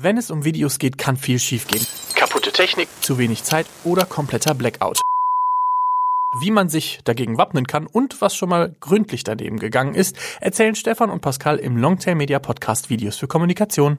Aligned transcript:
Wenn 0.00 0.16
es 0.16 0.30
um 0.30 0.44
Videos 0.44 0.78
geht, 0.78 0.96
kann 0.96 1.16
viel 1.16 1.40
schiefgehen. 1.40 1.84
Kaputte 2.14 2.52
Technik, 2.52 2.88
zu 3.00 3.18
wenig 3.18 3.42
Zeit 3.42 3.66
oder 3.82 4.04
kompletter 4.04 4.54
Blackout. 4.54 5.00
Wie 6.40 6.52
man 6.52 6.68
sich 6.68 7.00
dagegen 7.02 7.36
wappnen 7.36 7.66
kann 7.66 7.88
und 7.88 8.20
was 8.20 8.36
schon 8.36 8.48
mal 8.48 8.76
gründlich 8.78 9.24
daneben 9.24 9.58
gegangen 9.58 9.96
ist, 9.96 10.16
erzählen 10.40 10.76
Stefan 10.76 11.10
und 11.10 11.20
Pascal 11.20 11.56
im 11.56 11.76
Longtail 11.76 12.14
Media 12.14 12.38
Podcast 12.38 12.90
Videos 12.90 13.16
für 13.16 13.26
Kommunikation. 13.26 13.98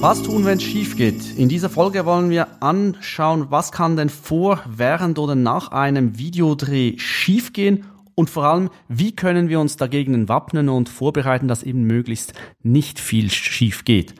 Was 0.00 0.22
tun, 0.22 0.46
wenn 0.46 0.56
es 0.56 0.62
schief 0.64 0.96
geht? 0.96 1.36
In 1.36 1.50
dieser 1.50 1.68
Folge 1.68 2.06
wollen 2.06 2.30
wir 2.30 2.62
anschauen, 2.62 3.50
was 3.50 3.70
kann 3.70 3.98
denn 3.98 4.08
vor, 4.08 4.60
während 4.66 5.18
oder 5.18 5.34
nach 5.34 5.72
einem 5.72 6.16
Videodreh 6.16 6.96
schiefgehen 6.96 7.84
und 8.14 8.30
vor 8.30 8.44
allem, 8.44 8.70
wie 8.88 9.14
können 9.14 9.50
wir 9.50 9.60
uns 9.60 9.76
dagegen 9.76 10.26
wappnen 10.26 10.70
und 10.70 10.88
vorbereiten, 10.88 11.48
dass 11.48 11.62
eben 11.62 11.82
möglichst 11.82 12.32
nicht 12.62 12.98
viel 12.98 13.30
schief 13.30 13.84
geht. 13.84 14.14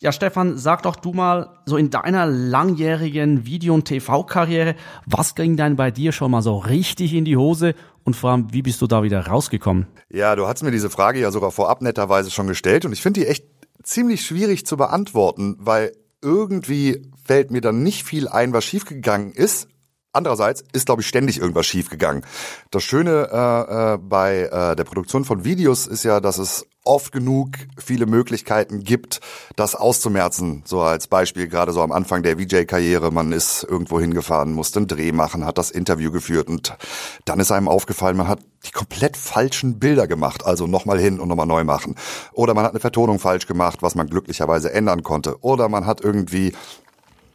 Ja, 0.00 0.10
Stefan, 0.10 0.56
sag 0.56 0.82
doch 0.82 0.96
du 0.96 1.12
mal, 1.12 1.58
so 1.66 1.76
in 1.76 1.90
deiner 1.90 2.26
langjährigen 2.26 3.44
Video- 3.44 3.74
und 3.74 3.84
TV-Karriere, 3.84 4.74
was 5.06 5.34
ging 5.34 5.58
denn 5.58 5.76
bei 5.76 5.90
dir 5.90 6.12
schon 6.12 6.30
mal 6.30 6.42
so 6.42 6.56
richtig 6.56 7.12
in 7.12 7.26
die 7.26 7.36
Hose 7.36 7.74
und 8.04 8.14
vor 8.14 8.30
allem, 8.30 8.52
wie 8.52 8.62
bist 8.62 8.82
du 8.82 8.86
da 8.86 9.02
wieder 9.02 9.26
rausgekommen? 9.26 9.86
Ja, 10.10 10.36
du 10.36 10.46
hast 10.46 10.62
mir 10.62 10.70
diese 10.70 10.90
Frage 10.90 11.20
ja 11.20 11.30
sogar 11.30 11.50
vorab 11.50 11.80
netterweise 11.80 12.30
schon 12.30 12.46
gestellt 12.46 12.84
und 12.84 12.92
ich 12.92 13.02
finde 13.02 13.20
die 13.20 13.26
echt 13.26 13.53
ziemlich 13.84 14.24
schwierig 14.24 14.66
zu 14.66 14.76
beantworten, 14.76 15.56
weil 15.58 15.92
irgendwie 16.22 17.10
fällt 17.24 17.50
mir 17.50 17.60
dann 17.60 17.82
nicht 17.82 18.04
viel 18.04 18.28
ein, 18.28 18.52
was 18.52 18.64
schiefgegangen 18.64 19.32
ist. 19.32 19.68
Andererseits 20.14 20.62
ist, 20.72 20.86
glaube 20.86 21.02
ich, 21.02 21.08
ständig 21.08 21.40
irgendwas 21.40 21.66
schiefgegangen. 21.66 22.24
Das 22.70 22.84
Schöne 22.84 23.28
äh, 23.32 23.94
äh, 23.94 23.98
bei 23.98 24.42
äh, 24.42 24.76
der 24.76 24.84
Produktion 24.84 25.24
von 25.24 25.44
Videos 25.44 25.88
ist 25.88 26.04
ja, 26.04 26.20
dass 26.20 26.38
es 26.38 26.66
oft 26.84 27.10
genug 27.10 27.48
viele 27.78 28.06
Möglichkeiten 28.06 28.84
gibt, 28.84 29.20
das 29.56 29.74
auszumerzen. 29.74 30.62
So 30.66 30.82
als 30.82 31.08
Beispiel 31.08 31.48
gerade 31.48 31.72
so 31.72 31.82
am 31.82 31.90
Anfang 31.90 32.22
der 32.22 32.38
VJ-Karriere, 32.38 33.10
man 33.10 33.32
ist 33.32 33.64
irgendwo 33.64 33.98
hingefahren, 33.98 34.52
musste 34.52 34.78
einen 34.78 34.86
Dreh 34.86 35.10
machen, 35.10 35.44
hat 35.44 35.58
das 35.58 35.72
Interview 35.72 36.12
geführt 36.12 36.48
und 36.48 36.76
dann 37.24 37.40
ist 37.40 37.50
einem 37.50 37.66
aufgefallen, 37.68 38.16
man 38.16 38.28
hat 38.28 38.38
die 38.66 38.70
komplett 38.70 39.16
falschen 39.16 39.80
Bilder 39.80 40.06
gemacht, 40.06 40.44
also 40.46 40.68
nochmal 40.68 41.00
hin 41.00 41.18
und 41.18 41.28
nochmal 41.28 41.46
neu 41.46 41.64
machen. 41.64 41.96
Oder 42.32 42.54
man 42.54 42.64
hat 42.64 42.70
eine 42.70 42.80
Vertonung 42.80 43.18
falsch 43.18 43.48
gemacht, 43.48 43.78
was 43.82 43.96
man 43.96 44.06
glücklicherweise 44.06 44.72
ändern 44.72 45.02
konnte. 45.02 45.42
Oder 45.42 45.68
man 45.68 45.86
hat 45.86 46.02
irgendwie, 46.02 46.52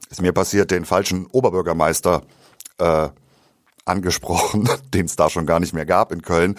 ist 0.09 0.21
mir 0.21 0.31
passiert, 0.31 0.71
den 0.71 0.85
falschen 0.85 1.25
Oberbürgermeister 1.25 2.21
äh, 2.77 3.09
angesprochen, 3.85 4.69
den 4.93 5.05
es 5.05 5.15
da 5.15 5.29
schon 5.29 5.45
gar 5.45 5.59
nicht 5.59 5.73
mehr 5.73 5.85
gab 5.85 6.11
in 6.11 6.21
Köln. 6.21 6.55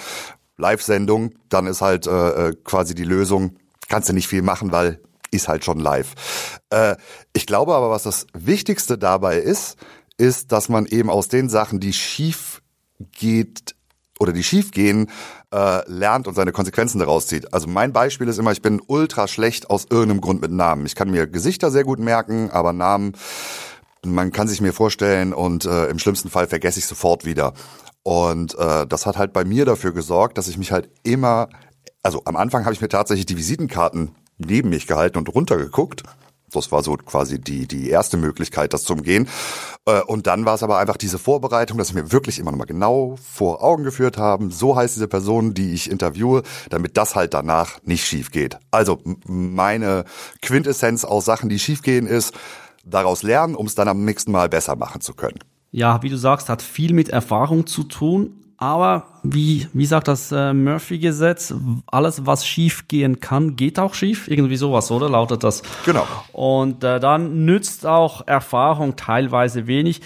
Live-Sendung, 0.57 1.33
dann 1.49 1.67
ist 1.67 1.81
halt 1.81 2.07
äh, 2.07 2.49
äh, 2.49 2.57
quasi 2.65 2.95
die 2.95 3.05
Lösung, 3.05 3.57
kannst 3.89 4.09
du 4.09 4.13
nicht 4.13 4.29
viel 4.29 4.43
machen, 4.43 4.73
weil 4.73 5.01
ist 5.31 5.49
halt 5.49 5.65
schon 5.65 5.79
live. 5.79 6.61
Äh, 6.71 6.97
ich 7.33 7.47
glaube 7.47 7.75
aber, 7.75 7.91
was 7.91 8.03
das 8.03 8.27
Wichtigste 8.33 8.99
dabei 8.99 9.39
ist, 9.39 9.77
ist, 10.17 10.53
dass 10.53 10.69
man 10.69 10.87
eben 10.87 11.09
aus 11.09 11.29
den 11.29 11.49
Sachen, 11.49 11.81
die 11.81 11.93
schief 11.93 12.63
geht 13.13 13.75
oder 14.19 14.33
die 14.33 14.43
schief 14.43 14.71
gehen, 14.71 15.09
äh, 15.53 15.89
lernt 15.91 16.29
und 16.29 16.35
seine 16.35 16.53
Konsequenzen 16.53 16.99
daraus 16.99 17.27
zieht. 17.27 17.55
Also 17.55 17.69
mein 17.69 17.93
Beispiel 17.93 18.29
ist 18.29 18.39
immer, 18.39 18.53
ich 18.53 18.61
bin 18.61 18.83
ultra 18.87 19.29
schlecht 19.29 19.71
aus 19.71 19.87
irgendeinem 19.89 20.21
Grund 20.21 20.43
mit 20.43 20.51
Namen. 20.51 20.85
Ich 20.85 20.95
kann 20.95 21.11
mir 21.11 21.27
Gesichter 21.27 21.71
sehr 21.71 21.85
gut 21.85 21.99
merken, 21.99 22.51
aber 22.51 22.73
Namen 22.73 23.13
man 24.05 24.33
kann 24.33 24.49
sich 24.49 24.61
mir 24.61 24.73
vorstellen 24.73 25.33
und 25.33 25.65
äh, 25.65 25.87
im 25.87 25.99
schlimmsten 25.99 26.31
Fall 26.31 26.47
vergesse 26.47 26.79
ich 26.79 26.87
sofort 26.87 27.25
wieder. 27.25 27.53
Und 28.03 28.59
äh, 28.59 28.87
das 28.87 29.07
hat 29.07 29.19
halt 29.19 29.33
bei 29.33 29.45
mir 29.45 29.65
dafür 29.65 29.93
gesorgt, 29.93 30.39
dass 30.39 30.49
ich 30.49 30.59
mich 30.59 30.73
halt 30.73 30.89
immer, 31.03 31.49
also 32.03 32.23
am 32.25 32.37
Anfang 32.37 32.65
habe 32.65 32.75
ich 32.75 32.81
mir 32.81 32.89
tatsächlich 32.89 33.27
die 33.27 33.37
Visitenkarten 33.37 34.15
neben 34.39 34.71
mich 34.71 34.87
gehalten 34.87 35.19
und 35.19 35.29
runtergeguckt. 35.35 36.03
Das 36.53 36.73
war 36.73 36.83
so 36.83 36.97
quasi 36.97 37.41
die, 37.41 37.69
die 37.69 37.91
erste 37.91 38.17
Möglichkeit, 38.17 38.73
das 38.73 38.83
zu 38.83 38.95
umgehen. 38.95 39.29
Äh, 39.85 40.01
und 40.03 40.27
dann 40.27 40.45
war 40.47 40.55
es 40.55 40.63
aber 40.63 40.79
einfach 40.79 40.97
diese 40.97 41.19
Vorbereitung, 41.19 41.79
dass 41.79 41.91
ich 41.91 41.95
mir 41.95 42.11
wirklich 42.11 42.39
immer 42.39 42.51
nochmal 42.51 42.67
genau 42.67 43.17
vor 43.23 43.63
Augen 43.63 43.85
geführt 43.85 44.17
haben, 44.17 44.51
so 44.51 44.77
heißt 44.77 44.97
diese 44.97 45.09
Person, 45.09 45.55
die 45.55 45.73
ich 45.75 45.91
interviewe, 45.91 46.43
damit 46.71 46.97
das 46.97 47.15
halt 47.15 47.35
danach 47.35 47.81
nicht 47.85 48.05
schief 48.05 48.31
geht. 48.31 48.59
Also 48.71 49.01
meine 49.27 50.05
Quintessenz 50.43 51.05
aus 51.05 51.25
Sachen, 51.25 51.49
die 51.51 51.59
schief 51.59 51.83
gehen, 51.83 52.07
ist, 52.07 52.35
daraus 52.91 53.23
lernen, 53.23 53.55
um 53.55 53.67
es 53.67 53.75
dann 53.75 53.89
am 53.89 54.05
nächsten 54.05 54.33
Mal 54.33 54.49
besser 54.49 54.77
machen 54.77 55.01
zu 55.01 55.15
können. 55.15 55.39
Ja, 55.71 56.03
wie 56.03 56.09
du 56.09 56.17
sagst, 56.17 56.49
hat 56.49 56.63
viel 56.63 56.93
mit 56.93 57.09
Erfahrung 57.09 57.67
zu 57.67 57.85
tun. 57.85 58.37
Aber 58.57 59.20
wie, 59.23 59.69
wie 59.73 59.87
sagt 59.87 60.09
das 60.09 60.33
äh, 60.33 60.53
Murphy-Gesetz? 60.53 61.55
Alles, 61.87 62.27
was 62.27 62.47
schief 62.47 62.89
gehen 62.89 63.21
kann, 63.21 63.57
geht 63.57 63.79
auch 63.79 63.95
schief. 63.95 64.29
Irgendwie 64.29 64.57
sowas, 64.57 64.91
oder? 64.91 65.09
Lautet 65.09 65.45
das. 65.45 65.63
Genau. 65.85 66.07
Und 66.33 66.83
äh, 66.85 67.01
dann 67.01 67.45
nützt 67.45 67.87
auch 67.87 68.27
Erfahrung 68.27 68.97
teilweise 68.97 69.67
wenig, 69.67 70.01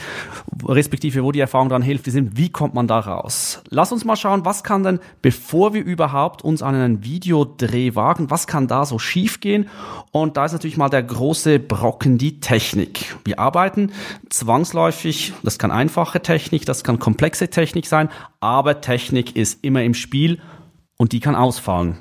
respektive 0.67 1.23
wo 1.23 1.33
die 1.33 1.41
Erfahrung 1.41 1.69
dann 1.69 1.83
hilft, 1.83 2.07
ist, 2.09 2.17
wie 2.37 2.51
kommt 2.51 2.75
man 2.75 2.87
da 2.87 2.99
raus? 2.99 3.63
Lass 3.71 3.93
uns 3.93 4.05
mal 4.05 4.17
schauen, 4.17 4.45
was 4.45 4.65
kann 4.65 4.83
denn, 4.83 5.01
bevor 5.23 5.75
wir 5.75 5.85
überhaupt 5.85 6.43
uns 6.43 6.63
an 6.63 6.75
einen 6.75 7.05
Videodreh 7.05 7.95
wagen, 7.95 8.31
was 8.31 8.47
kann 8.47 8.67
da 8.67 8.85
so 8.85 8.99
schief 8.99 9.41
gehen? 9.41 9.69
Und 10.11 10.37
da 10.37 10.45
ist 10.45 10.53
natürlich 10.53 10.77
mal 10.77 10.89
der 10.89 11.03
große 11.03 11.59
Brocken 11.59 12.19
die 12.19 12.41
Technik. 12.41 13.17
Wir 13.25 13.39
arbeiten 13.39 13.93
zwangsläufig, 14.29 15.33
das 15.43 15.59
kann 15.59 15.71
einfache 15.71 16.21
Technik, 16.21 16.67
das 16.67 16.85
kann 16.85 16.99
komplexe 16.99 17.49
Technik 17.49 17.87
sein, 17.87 18.09
aber 18.41 18.81
Technik 18.81 19.04
ist 19.37 19.65
immer 19.65 19.83
im 19.83 19.95
Spiel 19.95 20.41
und 20.97 21.13
die 21.13 21.21
kann 21.21 21.35
ausfallen. 21.35 21.99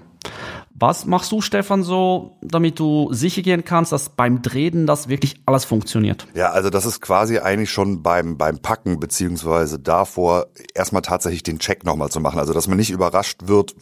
Was 0.85 1.05
machst 1.05 1.31
du, 1.31 1.39
Stefan, 1.39 1.81
so, 1.81 2.35
damit 2.41 2.77
du 2.77 3.07
sicher 3.13 3.41
gehen 3.41 3.63
kannst, 3.63 3.93
dass 3.93 4.09
beim 4.09 4.41
Drehen 4.41 4.85
das 4.85 5.07
wirklich 5.07 5.41
alles 5.45 5.63
funktioniert? 5.63 6.27
Ja, 6.33 6.51
also 6.51 6.69
das 6.69 6.85
ist 6.85 6.99
quasi 6.99 7.39
eigentlich 7.39 7.71
schon 7.71 8.03
beim, 8.03 8.37
beim 8.37 8.59
Packen 8.59 8.99
beziehungsweise 8.99 9.79
davor 9.79 10.47
erstmal 10.75 11.01
tatsächlich 11.01 11.41
den 11.41 11.59
Check 11.59 11.85
nochmal 11.85 12.09
zu 12.09 12.19
machen. 12.19 12.37
Also 12.37 12.51
dass 12.51 12.67
man 12.67 12.75
nicht 12.75 12.91
überrascht 12.91 13.43
wird 13.45 13.73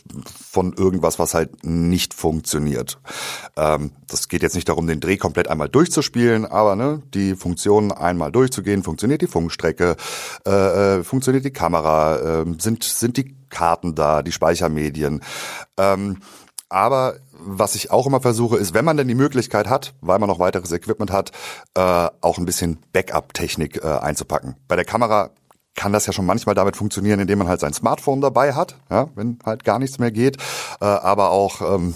von 0.47 0.73
irgendwas, 0.73 1.17
was 1.17 1.34
halt 1.34 1.66
nicht 1.66 2.13
funktioniert. 2.13 3.00
Ähm, 3.57 3.94
das 4.07 4.28
geht 4.28 4.44
jetzt 4.44 4.53
nicht 4.53 4.69
darum, 4.69 4.85
den 4.85 5.00
Dreh 5.00 5.18
komplett 5.18 5.47
einmal 5.47 5.69
durchzuspielen, 5.69 6.45
aber 6.45 6.75
ne, 6.75 7.01
die 7.16 7.35
Funktionen 7.35 7.91
einmal 7.91 8.31
durchzugehen, 8.31 8.83
funktioniert 8.83 9.23
die 9.23 9.28
Funkstrecke, 9.28 9.95
äh, 10.45 10.51
äh 10.51 11.03
funktioniert 11.03 11.45
die 11.45 11.51
Kamera, 11.51 12.44
äh, 12.44 12.45
sind, 12.59 12.83
sind 12.83 13.18
die 13.18 13.41
Karten 13.50 13.95
da, 13.95 14.23
die 14.23 14.31
Speichermedien. 14.31 15.22
Ähm, 15.78 16.18
aber 16.71 17.15
was 17.33 17.75
ich 17.75 17.91
auch 17.91 18.07
immer 18.07 18.21
versuche, 18.21 18.57
ist, 18.57 18.73
wenn 18.73 18.85
man 18.85 18.95
denn 18.95 19.07
die 19.07 19.15
Möglichkeit 19.15 19.67
hat, 19.67 19.93
weil 19.99 20.19
man 20.19 20.29
noch 20.29 20.39
weiteres 20.39 20.71
Equipment 20.71 21.11
hat, 21.11 21.31
äh, 21.75 22.07
auch 22.21 22.37
ein 22.37 22.45
bisschen 22.45 22.79
Backup-Technik 22.93 23.83
äh, 23.83 23.87
einzupacken. 23.87 24.55
Bei 24.69 24.77
der 24.77 24.85
Kamera 24.85 25.31
kann 25.75 25.91
das 25.91 26.05
ja 26.05 26.13
schon 26.13 26.25
manchmal 26.25 26.55
damit 26.55 26.77
funktionieren, 26.77 27.19
indem 27.19 27.39
man 27.39 27.49
halt 27.49 27.59
sein 27.59 27.73
Smartphone 27.73 28.21
dabei 28.21 28.53
hat, 28.53 28.77
ja, 28.89 29.09
wenn 29.15 29.39
halt 29.45 29.65
gar 29.65 29.79
nichts 29.79 29.99
mehr 29.99 30.11
geht. 30.11 30.37
Äh, 30.79 30.85
aber 30.85 31.31
auch, 31.31 31.61
ähm, 31.61 31.95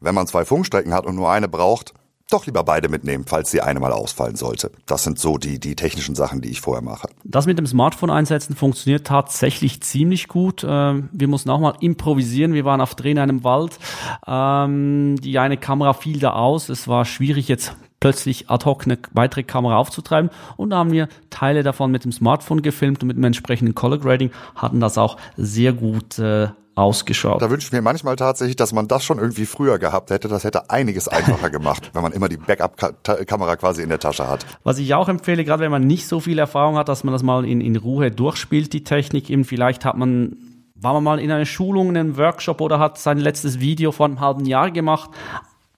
wenn 0.00 0.14
man 0.14 0.26
zwei 0.26 0.44
Funkstrecken 0.44 0.92
hat 0.92 1.06
und 1.06 1.14
nur 1.14 1.30
eine 1.30 1.48
braucht, 1.48 1.94
doch 2.30 2.46
lieber 2.46 2.64
beide 2.64 2.88
mitnehmen, 2.88 3.24
falls 3.26 3.50
die 3.50 3.62
eine 3.62 3.78
mal 3.78 3.92
ausfallen 3.92 4.36
sollte. 4.36 4.72
Das 4.86 5.04
sind 5.04 5.18
so 5.18 5.38
die, 5.38 5.60
die 5.60 5.76
technischen 5.76 6.14
Sachen, 6.14 6.40
die 6.40 6.50
ich 6.50 6.60
vorher 6.60 6.82
mache. 6.82 7.08
Das 7.24 7.46
mit 7.46 7.58
dem 7.58 7.66
Smartphone 7.66 8.10
einsetzen 8.10 8.56
funktioniert 8.56 9.06
tatsächlich 9.06 9.80
ziemlich 9.82 10.26
gut. 10.26 10.66
Ähm, 10.68 11.08
wir 11.12 11.28
mussten 11.28 11.50
auch 11.50 11.60
mal 11.60 11.76
improvisieren. 11.80 12.52
Wir 12.52 12.64
waren 12.64 12.80
auf 12.80 12.94
Dreh 12.94 13.12
in 13.12 13.18
einem 13.18 13.44
Wald. 13.44 13.78
Ähm, 14.26 15.16
die 15.20 15.38
eine 15.38 15.56
Kamera 15.56 15.92
fiel 15.92 16.18
da 16.18 16.32
aus. 16.32 16.68
Es 16.68 16.88
war 16.88 17.04
schwierig 17.04 17.46
jetzt 17.48 17.76
plötzlich 18.00 18.50
ad 18.50 18.64
hoc 18.64 18.84
eine 18.84 18.98
weitere 19.12 19.42
Kamera 19.42 19.76
aufzutreiben 19.76 20.30
und 20.56 20.70
da 20.70 20.76
haben 20.76 20.92
wir 20.92 21.08
Teile 21.30 21.62
davon 21.62 21.90
mit 21.90 22.04
dem 22.04 22.12
Smartphone 22.12 22.62
gefilmt 22.62 23.02
und 23.02 23.08
mit 23.08 23.16
dem 23.16 23.24
entsprechenden 23.24 23.74
Color 23.74 23.98
Grading 23.98 24.30
hatten 24.54 24.80
das 24.80 24.98
auch 24.98 25.16
sehr 25.36 25.72
gut 25.72 26.18
äh, 26.18 26.48
ausgeschaut. 26.76 27.42
Da 27.42 27.50
wünsche 27.50 27.66
ich 27.66 27.72
mir 27.72 27.82
manchmal 27.82 28.16
tatsächlich, 28.16 28.54
dass 28.54 28.72
man 28.72 28.86
das 28.86 29.04
schon 29.04 29.18
irgendwie 29.18 29.46
früher 29.46 29.78
gehabt 29.78 30.10
hätte. 30.10 30.28
Das 30.28 30.44
hätte 30.44 30.70
einiges 30.70 31.08
einfacher 31.08 31.50
gemacht, 31.50 31.90
wenn 31.94 32.02
man 32.02 32.12
immer 32.12 32.28
die 32.28 32.36
Backup-Kamera 32.36 33.56
quasi 33.56 33.82
in 33.82 33.88
der 33.88 33.98
Tasche 33.98 34.28
hat. 34.28 34.46
Was 34.62 34.78
ich 34.78 34.94
auch 34.94 35.08
empfehle, 35.08 35.44
gerade 35.44 35.62
wenn 35.62 35.70
man 35.70 35.86
nicht 35.86 36.06
so 36.06 36.20
viel 36.20 36.38
Erfahrung 36.38 36.76
hat, 36.76 36.88
dass 36.88 37.02
man 37.02 37.12
das 37.12 37.22
mal 37.22 37.44
in, 37.44 37.60
in 37.60 37.76
Ruhe 37.76 38.10
durchspielt, 38.10 38.72
die 38.72 38.84
Technik. 38.84 39.30
Eben 39.30 39.44
vielleicht 39.44 39.84
hat 39.84 39.96
man 39.96 40.36
war 40.78 40.92
man 40.92 41.04
mal 41.04 41.18
in 41.18 41.30
einer 41.30 41.46
Schulung, 41.46 41.88
in 41.88 41.96
einem 41.96 42.16
Workshop 42.18 42.60
oder 42.60 42.78
hat 42.78 42.98
sein 42.98 43.16
letztes 43.18 43.60
Video 43.60 43.92
vor 43.92 44.06
einem 44.06 44.20
halben 44.20 44.44
Jahr 44.44 44.70
gemacht. 44.70 45.10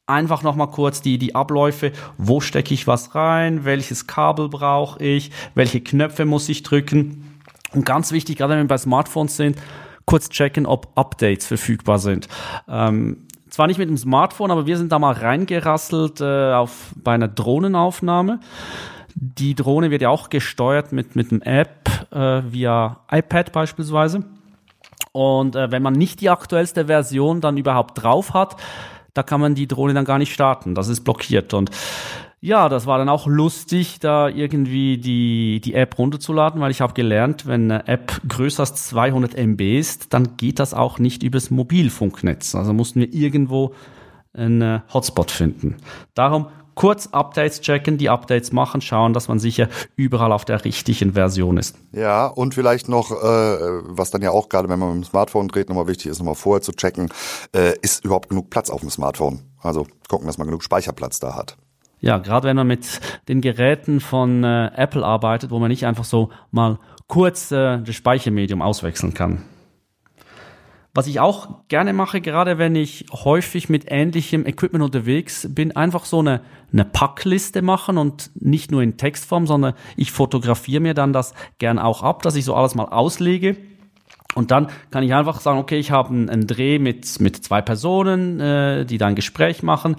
Einfach 0.07 0.43
nochmal 0.43 0.71
kurz 0.71 1.01
die, 1.03 1.19
die 1.19 1.37
Abläufe. 1.37 1.93
Wo 2.17 2.41
stecke 2.41 2.75
ich 2.75 2.89
was 2.89 3.15
rein? 3.15 3.65
Welches 3.65 4.09
Kabel 4.09 4.49
brauche 4.49 5.03
ich? 5.03 5.31
Welche 5.55 5.81
Knöpfe 5.81 6.25
muss 6.25 6.49
ich 6.49 6.65
drücken? 6.65 7.41
Und 7.73 7.85
ganz 7.87 8.11
wichtig, 8.11 8.39
gerade 8.39 8.55
wenn 8.55 8.65
wir 8.65 8.69
bei 8.69 8.79
Smartphones 8.79 9.37
sind, 9.37 9.57
kurz 10.09 10.31
checken, 10.31 10.65
ob 10.65 10.89
Updates 10.95 11.47
verfügbar 11.47 11.99
sind. 11.99 12.29
Ähm, 12.67 13.27
zwar 13.51 13.67
nicht 13.67 13.77
mit 13.77 13.91
dem 13.91 13.99
Smartphone, 13.99 14.51
aber 14.51 14.67
wir 14.67 14.79
sind 14.79 14.91
da 14.91 14.99
mal 14.99 15.13
reingerasselt 15.13 16.23
äh, 16.23 16.53
auf, 16.55 16.95
bei 16.97 17.13
einer 17.13 17.29
Drohnenaufnahme. 17.29 18.41
Die 19.15 19.55
Drohne 19.55 19.91
wird 19.91 20.01
ja 20.01 20.09
auch 20.09 20.31
gesteuert 20.31 20.93
mit, 20.93 21.15
mit 21.15 21.31
einem 21.31 21.43
App 21.43 21.91
äh, 22.11 22.41
via 22.51 23.01
iPad 23.11 23.53
beispielsweise. 23.53 24.25
Und 25.13 25.57
äh, 25.57 25.71
wenn 25.71 25.83
man 25.83 25.93
nicht 25.93 26.23
die 26.23 26.31
aktuellste 26.31 26.87
Version 26.87 27.43
dann 27.43 27.59
überhaupt 27.59 28.03
drauf 28.03 28.33
hat, 28.33 28.57
da 29.13 29.23
kann 29.23 29.43
man 29.43 29.55
die 29.55 29.69
Drohne 29.69 29.93
dann 29.93 30.07
gar 30.07 30.19
nicht 30.19 30.33
starten. 30.33 30.75
Das 30.75 30.89
ist 30.89 31.05
blockiert. 31.05 31.53
Und 31.53 31.71
ja, 32.41 32.69
das 32.69 32.87
war 32.87 32.99
dann 32.99 33.09
auch 33.09 33.27
lustig, 33.27 33.99
da 34.01 34.29
irgendwie 34.29 34.99
die, 34.99 35.61
die 35.61 35.75
App 35.75 35.99
runterzuladen, 35.99 36.61
weil 36.61 36.71
ich 36.71 36.81
habe 36.81 36.95
gelernt, 36.95 37.47
wenn 37.47 37.71
eine 37.71 37.89
App 37.89 38.21
größer 38.29 38.61
als 38.61 38.89
200 38.89 39.35
MB 39.35 39.79
ist, 39.79 40.13
dann 40.15 40.37
geht 40.37 40.59
das 40.59 40.75
auch 40.75 40.99
nicht 40.99 41.23
übers 41.23 41.51
Mobilfunknetz. 41.51 42.55
Also 42.55 42.73
mussten 42.73 43.01
wir 43.01 43.13
irgendwo 43.13 43.75
einen 44.33 44.83
Hotspot 44.93 45.31
finden. 45.31 45.77
Darum 46.15 46.47
kurz 46.79 47.09
Updates 47.09 47.61
checken, 47.61 47.99
die 47.99 48.09
Updates 48.09 48.53
machen, 48.53 48.81
schauen, 48.81 49.13
dass 49.13 49.27
man 49.27 49.41
sicher 49.41 49.69
überall 49.97 50.31
auf 50.31 50.45
der 50.45 50.65
richtigen 50.65 51.15
Version 51.15 51.57
ist. 51.57 51.77
Ja, 51.91 52.29
und 52.29 52.55
vielleicht 52.55 52.89
noch, 52.89 53.11
äh, 53.11 53.15
was 53.17 54.13
dann 54.13 54.23
ja 54.23 54.31
auch 54.31 54.49
gerade, 54.49 54.69
wenn 54.69 54.79
man 54.79 54.91
mit 54.95 55.05
dem 55.05 55.11
Smartphone 55.11 55.49
dreht, 55.49 55.69
nochmal 55.69 55.89
wichtig 55.89 56.07
ist, 56.07 56.21
nochmal 56.21 56.37
vorher 56.37 56.63
zu 56.63 56.71
checken, 56.71 57.09
äh, 57.53 57.75
ist 57.83 58.05
überhaupt 58.05 58.29
genug 58.29 58.49
Platz 58.49 58.71
auf 58.71 58.83
dem 58.83 58.91
Smartphone? 58.91 59.41
Also 59.61 59.89
gucken, 60.09 60.29
dass 60.29 60.39
man 60.39 60.47
genug 60.47 60.63
Speicherplatz 60.63 61.19
da 61.19 61.35
hat. 61.35 61.57
Ja, 62.01 62.19
gerade 62.19 62.47
wenn 62.47 62.57
man 62.57 62.67
mit 62.67 63.01
den 63.29 63.41
Geräten 63.41 64.01
von 64.01 64.45
äh, 64.45 64.71
Apple 64.77 65.05
arbeitet, 65.05 65.51
wo 65.51 65.59
man 65.59 65.69
nicht 65.69 65.87
einfach 65.87 66.05
so 66.05 66.31
mal 66.51 66.79
kurz 67.09 67.51
äh, 67.51 67.81
das 67.81 67.95
Speichermedium 67.95 68.63
auswechseln 68.63 69.15
kann. 69.15 69.43
Was 70.95 71.07
ich 71.07 71.21
auch 71.21 71.69
gerne 71.69 71.93
mache, 71.93 72.21
gerade 72.21 72.59
wenn 72.59 72.75
ich 72.75 73.07
häufig 73.13 73.69
mit 73.69 73.85
ähnlichem 73.89 74.47
Equipment 74.47 74.83
unterwegs 74.83 75.47
bin, 75.49 75.77
einfach 75.77 76.05
so 76.05 76.21
eine, 76.21 76.41
eine 76.73 76.85
Packliste 76.85 77.63
machen 77.63 77.99
und 77.99 78.31
nicht 78.35 78.71
nur 78.71 78.83
in 78.83 78.97
Textform, 78.97 79.47
sondern 79.47 79.75
ich 79.97 80.11
fotografiere 80.11 80.81
mir 80.81 80.95
dann 80.95 81.13
das 81.13 81.35
gern 81.59 81.79
auch 81.79 82.03
ab, 82.03 82.23
dass 82.23 82.37
ich 82.37 82.45
so 82.45 82.55
alles 82.55 82.75
mal 82.75 82.87
auslege. 82.87 83.57
Und 84.35 84.51
dann 84.51 84.69
kann 84.91 85.03
ich 85.03 85.15
einfach 85.15 85.41
sagen, 85.41 85.59
okay, 85.59 85.79
ich 85.79 85.91
habe 85.91 86.11
einen, 86.11 86.47
Dreh 86.47 86.79
mit, 86.79 87.21
mit 87.21 87.45
zwei 87.45 87.63
Personen, 87.63 88.41
äh, 88.41 88.85
die 88.85 88.99
da 88.99 89.07
ein 89.07 89.15
Gespräch 89.15 89.63
machen. 89.63 89.97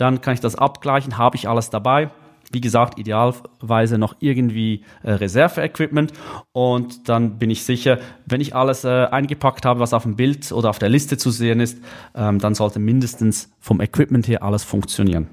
Dann 0.00 0.20
kann 0.20 0.34
ich 0.34 0.40
das 0.40 0.54
abgleichen, 0.54 1.18
habe 1.18 1.36
ich 1.36 1.48
alles 1.48 1.70
dabei 1.70 2.10
wie 2.52 2.60
gesagt, 2.60 2.98
idealerweise 2.98 3.96
noch 3.96 4.16
irgendwie 4.18 4.82
äh, 5.02 5.12
Reserve-Equipment 5.12 6.12
und 6.52 7.08
dann 7.08 7.38
bin 7.38 7.50
ich 7.50 7.62
sicher, 7.62 7.98
wenn 8.26 8.40
ich 8.40 8.54
alles 8.54 8.84
äh, 8.84 9.06
eingepackt 9.06 9.64
habe, 9.64 9.80
was 9.80 9.94
auf 9.94 10.02
dem 10.02 10.16
Bild 10.16 10.50
oder 10.50 10.70
auf 10.70 10.78
der 10.78 10.88
Liste 10.88 11.16
zu 11.16 11.30
sehen 11.30 11.60
ist, 11.60 11.78
ähm, 12.14 12.40
dann 12.40 12.54
sollte 12.54 12.80
mindestens 12.80 13.52
vom 13.60 13.80
Equipment 13.80 14.26
her 14.26 14.42
alles 14.42 14.64
funktionieren. 14.64 15.28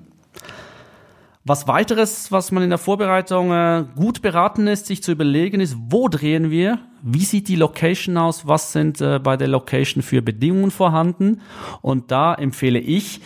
Was 1.44 1.68
weiteres, 1.68 2.30
was 2.32 2.52
man 2.52 2.62
in 2.62 2.70
der 2.70 2.78
Vorbereitung 2.78 3.52
äh, 3.52 3.86
gut 3.96 4.22
beraten 4.22 4.68
ist, 4.68 4.86
sich 4.86 5.02
zu 5.02 5.14
überlegen, 5.14 5.62
ist, 5.62 5.78
wo 5.80 6.10
drehen 6.10 6.52
wir? 6.52 6.80
Wie 7.02 7.24
sieht 7.24 7.48
die 7.48 7.56
Location 7.56 8.18
aus? 8.18 8.48
Was 8.48 8.74
sind 8.74 9.00
äh, 9.00 9.18
bei 9.20 9.38
der 9.38 9.48
Location 9.48 10.04
für 10.04 10.22
Bedingungen 10.22 10.72
vorhanden? 10.72 11.40
Und 11.82 12.12
da 12.12 12.34
empfehle 12.34 12.80
ich, 12.80 13.22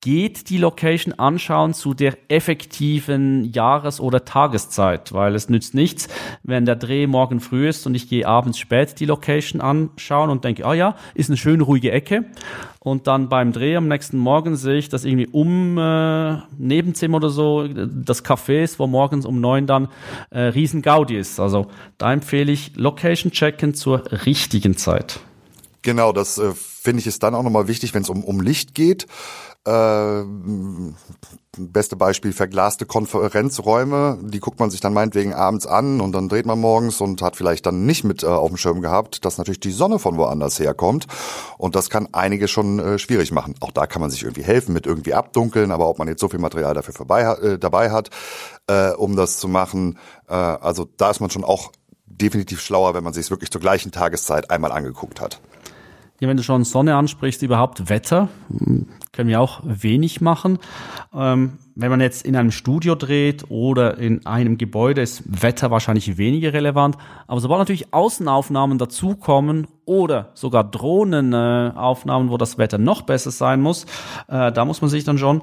geht 0.00 0.48
die 0.48 0.58
Location 0.58 1.18
anschauen 1.18 1.74
zu 1.74 1.92
der 1.92 2.16
effektiven 2.28 3.52
Jahres- 3.52 4.00
oder 4.00 4.24
Tageszeit, 4.24 5.12
weil 5.12 5.34
es 5.34 5.48
nützt 5.48 5.74
nichts, 5.74 6.08
wenn 6.44 6.64
der 6.64 6.76
Dreh 6.76 7.08
morgen 7.08 7.40
früh 7.40 7.68
ist 7.68 7.86
und 7.86 7.94
ich 7.94 8.08
gehe 8.08 8.26
abends 8.26 8.58
spät 8.58 9.00
die 9.00 9.06
Location 9.06 9.60
anschauen 9.60 10.30
und 10.30 10.44
denke, 10.44 10.64
ah 10.64 10.74
ja, 10.74 10.94
ist 11.14 11.30
eine 11.30 11.36
schöne 11.36 11.64
ruhige 11.64 11.90
Ecke 11.90 12.26
und 12.78 13.08
dann 13.08 13.28
beim 13.28 13.52
Dreh 13.52 13.76
am 13.76 13.88
nächsten 13.88 14.18
Morgen 14.18 14.56
sehe 14.56 14.78
ich, 14.78 14.88
dass 14.88 15.04
irgendwie 15.04 15.26
um 15.26 15.76
äh, 15.78 16.38
Nebenzimmer 16.56 17.16
oder 17.16 17.30
so 17.30 17.66
das 17.66 18.24
Café 18.24 18.62
ist, 18.62 18.78
wo 18.78 18.86
morgens 18.86 19.26
um 19.26 19.40
neun 19.40 19.66
dann 19.66 19.88
äh, 20.30 20.40
riesen 20.40 20.80
Gaudi 20.80 21.16
ist. 21.16 21.40
Also 21.40 21.66
da 21.98 22.12
empfehle 22.12 22.52
ich 22.52 22.76
Location 22.76 23.32
checken 23.32 23.74
zur 23.74 24.04
richtigen 24.24 24.76
Zeit. 24.76 25.20
Genau, 25.82 26.12
das 26.12 26.38
äh, 26.38 26.52
finde 26.54 27.00
ich 27.00 27.06
ist 27.06 27.22
dann 27.22 27.34
auch 27.34 27.42
nochmal 27.42 27.68
wichtig, 27.68 27.94
wenn 27.94 28.02
es 28.02 28.08
um, 28.08 28.24
um 28.24 28.40
Licht 28.40 28.74
geht. 28.74 29.06
Äh, 29.66 30.24
beste 31.58 31.96
Beispiel 31.96 32.32
verglaste 32.32 32.86
Konferenzräume, 32.86 34.18
die 34.22 34.38
guckt 34.38 34.60
man 34.60 34.70
sich 34.70 34.80
dann 34.80 34.94
meinetwegen 34.94 35.34
abends 35.34 35.66
an 35.66 36.00
und 36.00 36.12
dann 36.12 36.28
dreht 36.28 36.46
man 36.46 36.58
morgens 36.58 37.00
und 37.00 37.20
hat 37.20 37.36
vielleicht 37.36 37.66
dann 37.66 37.84
nicht 37.84 38.04
mit 38.04 38.22
äh, 38.22 38.26
auf 38.26 38.48
dem 38.48 38.56
Schirm 38.56 38.80
gehabt, 38.80 39.24
dass 39.24 39.38
natürlich 39.38 39.60
die 39.60 39.72
Sonne 39.72 39.98
von 39.98 40.16
woanders 40.16 40.58
herkommt 40.60 41.06
und 41.58 41.74
das 41.74 41.90
kann 41.90 42.08
einige 42.12 42.48
schon 42.48 42.78
äh, 42.78 42.98
schwierig 42.98 43.32
machen. 43.32 43.54
Auch 43.60 43.72
da 43.72 43.86
kann 43.86 44.00
man 44.00 44.10
sich 44.10 44.22
irgendwie 44.22 44.44
helfen 44.44 44.72
mit 44.72 44.86
irgendwie 44.86 45.14
abdunkeln, 45.14 45.72
aber 45.72 45.88
ob 45.88 45.98
man 45.98 46.08
jetzt 46.08 46.20
so 46.20 46.28
viel 46.28 46.38
Material 46.40 46.74
dafür 46.74 46.94
vorbei, 46.94 47.22
äh, 47.22 47.58
dabei 47.58 47.90
hat, 47.90 48.10
äh, 48.68 48.92
um 48.92 49.16
das 49.16 49.38
zu 49.38 49.48
machen, 49.48 49.98
äh, 50.28 50.34
also 50.34 50.86
da 50.96 51.10
ist 51.10 51.20
man 51.20 51.30
schon 51.30 51.44
auch 51.44 51.72
definitiv 52.06 52.60
schlauer, 52.60 52.94
wenn 52.94 53.04
man 53.04 53.12
sich 53.12 53.26
es 53.26 53.30
wirklich 53.30 53.50
zur 53.50 53.60
gleichen 53.60 53.92
Tageszeit 53.92 54.50
einmal 54.50 54.72
angeguckt 54.72 55.20
hat. 55.20 55.40
Wenn 56.20 56.36
du 56.36 56.42
schon 56.42 56.64
Sonne 56.64 56.96
ansprichst, 56.96 57.42
überhaupt 57.42 57.88
Wetter, 57.88 58.28
können 59.12 59.28
wir 59.28 59.40
auch 59.40 59.60
wenig 59.64 60.20
machen. 60.20 60.58
Ähm, 61.14 61.58
wenn 61.76 61.90
man 61.90 62.00
jetzt 62.00 62.26
in 62.26 62.34
einem 62.34 62.50
Studio 62.50 62.96
dreht 62.96 63.44
oder 63.50 63.98
in 63.98 64.26
einem 64.26 64.58
Gebäude, 64.58 65.00
ist 65.00 65.22
Wetter 65.26 65.70
wahrscheinlich 65.70 66.18
weniger 66.18 66.52
relevant. 66.52 66.98
Aber 67.28 67.40
sobald 67.40 67.60
natürlich 67.60 67.94
Außenaufnahmen 67.94 68.78
dazukommen 68.78 69.68
oder 69.84 70.30
sogar 70.34 70.64
Drohnenaufnahmen, 70.64 72.30
wo 72.30 72.36
das 72.36 72.58
Wetter 72.58 72.78
noch 72.78 73.02
besser 73.02 73.30
sein 73.30 73.60
muss, 73.60 73.84
äh, 74.26 74.50
da 74.50 74.64
muss 74.64 74.80
man 74.80 74.90
sich 74.90 75.04
dann 75.04 75.18
schon 75.18 75.42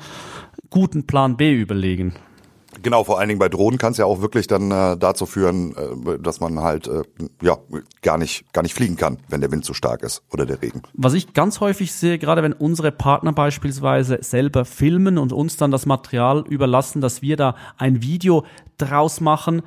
guten 0.70 1.08
Plan 1.08 1.38
B 1.38 1.54
überlegen. 1.54 2.16
Genau, 2.82 3.04
vor 3.04 3.20
allen 3.20 3.30
Dingen 3.30 3.40
bei 3.40 3.50
Drohnen 3.50 3.78
kann 3.78 3.92
es 3.92 3.98
ja 3.98 4.06
auch 4.06 4.22
wirklich 4.22 4.48
dann 4.48 4.72
äh, 4.72 4.98
dazu 4.98 5.26
führen, 5.26 5.76
äh, 5.76 6.20
dass 6.20 6.40
man 6.40 6.60
halt 6.60 6.88
äh, 6.88 7.04
ja 7.42 7.58
gar 8.02 8.18
nicht 8.18 8.52
gar 8.54 8.62
nicht 8.62 8.74
fliegen 8.74 8.96
kann, 8.96 9.18
wenn 9.30 9.42
der 9.42 9.52
Wind 9.52 9.66
zu 9.66 9.74
stark 9.74 10.04
ist 10.04 10.24
oder 10.32 10.46
der 10.46 10.62
Regen. 10.62 10.82
Was 10.94 11.14
ich 11.14 11.34
ganz 11.34 11.60
häufig 11.60 11.94
sehe, 11.94 12.18
gerade 12.18 12.44
wenn 12.44 12.54
unsere 12.54 12.92
Partner 12.92 13.34
beispielsweise 13.34 14.20
selber 14.22 14.66
filmen 14.66 15.18
und 15.18 15.34
uns 15.34 15.58
dann 15.58 15.72
das 15.72 15.86
Material 15.86 16.46
überlassen, 16.48 17.02
dass 17.02 17.22
wir 17.22 17.38
da 17.38 17.56
ein 17.78 18.02
Video 18.02 18.46
draus 18.78 19.22
machen, 19.22 19.62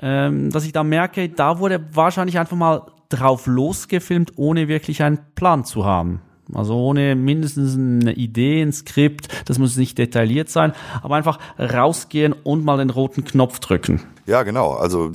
ähm, 0.00 0.50
dass 0.50 0.64
ich 0.64 0.72
da 0.72 0.84
merke, 0.84 1.28
da 1.28 1.58
wurde 1.58 1.84
wahrscheinlich 1.92 2.38
einfach 2.38 2.56
mal 2.56 2.86
drauf 3.08 3.46
losgefilmt, 3.46 4.32
ohne 4.36 4.68
wirklich 4.68 5.02
einen 5.02 5.18
Plan 5.34 5.64
zu 5.64 5.84
haben. 5.84 6.20
Also 6.54 6.74
ohne 6.74 7.14
mindestens 7.14 7.74
eine 7.74 8.14
Idee, 8.14 8.62
ein 8.62 8.72
Skript, 8.72 9.28
das 9.46 9.58
muss 9.58 9.76
nicht 9.76 9.98
detailliert 9.98 10.48
sein, 10.48 10.72
aber 11.02 11.16
einfach 11.16 11.38
rausgehen 11.58 12.32
und 12.32 12.64
mal 12.64 12.78
den 12.78 12.90
roten 12.90 13.24
Knopf 13.24 13.58
drücken. 13.60 14.02
Ja, 14.26 14.42
genau. 14.42 14.72
Also 14.72 15.10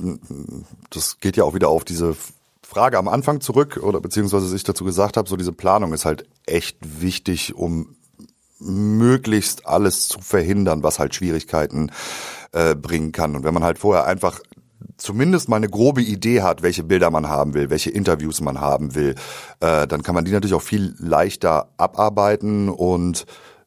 das 0.90 1.20
geht 1.20 1.36
ja 1.36 1.44
auch 1.44 1.54
wieder 1.54 1.68
auf 1.68 1.84
diese 1.84 2.14
Frage 2.62 2.98
am 2.98 3.08
Anfang 3.08 3.40
zurück 3.40 3.80
oder 3.82 4.00
beziehungsweise 4.00 4.54
ich 4.54 4.64
dazu 4.64 4.84
gesagt 4.84 5.16
habe, 5.16 5.28
so 5.28 5.36
diese 5.36 5.52
Planung 5.52 5.92
ist 5.92 6.04
halt 6.04 6.26
echt 6.46 6.78
wichtig, 7.00 7.54
um 7.54 7.96
möglichst 8.58 9.66
alles 9.66 10.08
zu 10.08 10.20
verhindern, 10.20 10.82
was 10.82 10.98
halt 10.98 11.14
Schwierigkeiten 11.14 11.90
äh, 12.52 12.74
bringen 12.74 13.12
kann. 13.12 13.36
Und 13.36 13.44
wenn 13.44 13.54
man 13.54 13.64
halt 13.64 13.78
vorher 13.78 14.06
einfach 14.06 14.40
zumindest 14.96 15.48
mal 15.48 15.56
eine 15.56 15.68
grobe 15.68 16.02
Idee 16.02 16.42
hat, 16.42 16.62
welche 16.62 16.84
Bilder 16.84 17.10
man 17.10 17.28
haben 17.28 17.54
will, 17.54 17.70
welche 17.70 17.90
Interviews 17.90 18.40
man 18.40 18.60
haben 18.60 18.94
will, 18.94 19.14
äh, 19.60 19.86
dann 19.86 20.02
kann 20.02 20.14
man 20.14 20.24
die 20.24 20.32
natürlich 20.32 20.54
auch 20.54 20.62
viel 20.62 20.94
leichter 20.98 21.68
abarbeiten 21.76 22.68
und 22.68 23.26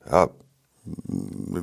ja, 0.10 0.30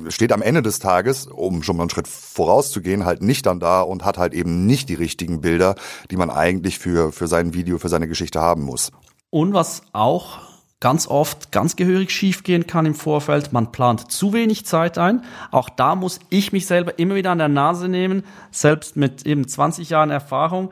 steht 0.09 0.31
am 0.31 0.41
Ende 0.41 0.61
des 0.61 0.79
Tages, 0.79 1.27
um 1.27 1.63
schon 1.63 1.77
mal 1.77 1.83
einen 1.83 1.89
Schritt 1.89 2.07
vorauszugehen, 2.07 3.05
halt 3.05 3.21
nicht 3.21 3.45
dann 3.45 3.59
da 3.59 3.81
und 3.81 4.05
hat 4.05 4.17
halt 4.17 4.33
eben 4.33 4.65
nicht 4.65 4.89
die 4.89 4.93
richtigen 4.93 5.41
Bilder, 5.41 5.75
die 6.11 6.17
man 6.17 6.29
eigentlich 6.29 6.79
für, 6.79 7.11
für 7.11 7.27
sein 7.27 7.53
Video, 7.53 7.77
für 7.77 7.89
seine 7.89 8.07
Geschichte 8.07 8.41
haben 8.41 8.63
muss. 8.63 8.91
Und 9.29 9.53
was 9.53 9.81
auch 9.93 10.39
ganz 10.85 11.07
oft 11.07 11.51
ganz 11.51 11.75
gehörig 11.75 12.11
schiefgehen 12.11 12.67
kann 12.67 12.85
im 12.85 12.93
Vorfeld. 12.93 13.51
Man 13.51 13.71
plant 13.71 14.11
zu 14.11 14.33
wenig 14.33 14.67
Zeit 14.67 14.99
ein. 14.99 15.23
Auch 15.49 15.67
da 15.67 15.95
muss 15.95 16.19
ich 16.29 16.51
mich 16.51 16.67
selber 16.67 16.99
immer 16.99 17.15
wieder 17.15 17.31
an 17.31 17.39
der 17.39 17.47
Nase 17.47 17.89
nehmen, 17.89 18.23
selbst 18.51 18.95
mit 18.95 19.25
eben 19.25 19.47
20 19.47 19.89
Jahren 19.89 20.11
Erfahrung. 20.11 20.69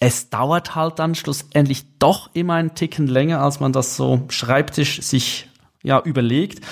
Es 0.00 0.28
dauert 0.28 0.74
halt 0.74 0.98
dann 0.98 1.14
schlussendlich 1.14 1.86
doch 1.98 2.28
immer 2.34 2.56
einen 2.56 2.74
Ticken 2.74 3.06
länger, 3.06 3.40
als 3.40 3.58
man 3.58 3.72
das 3.72 3.96
so 3.96 4.20
Schreibtisch 4.28 5.00
sich 5.00 5.48
ja 5.82 5.98
überlegt. 5.98 6.62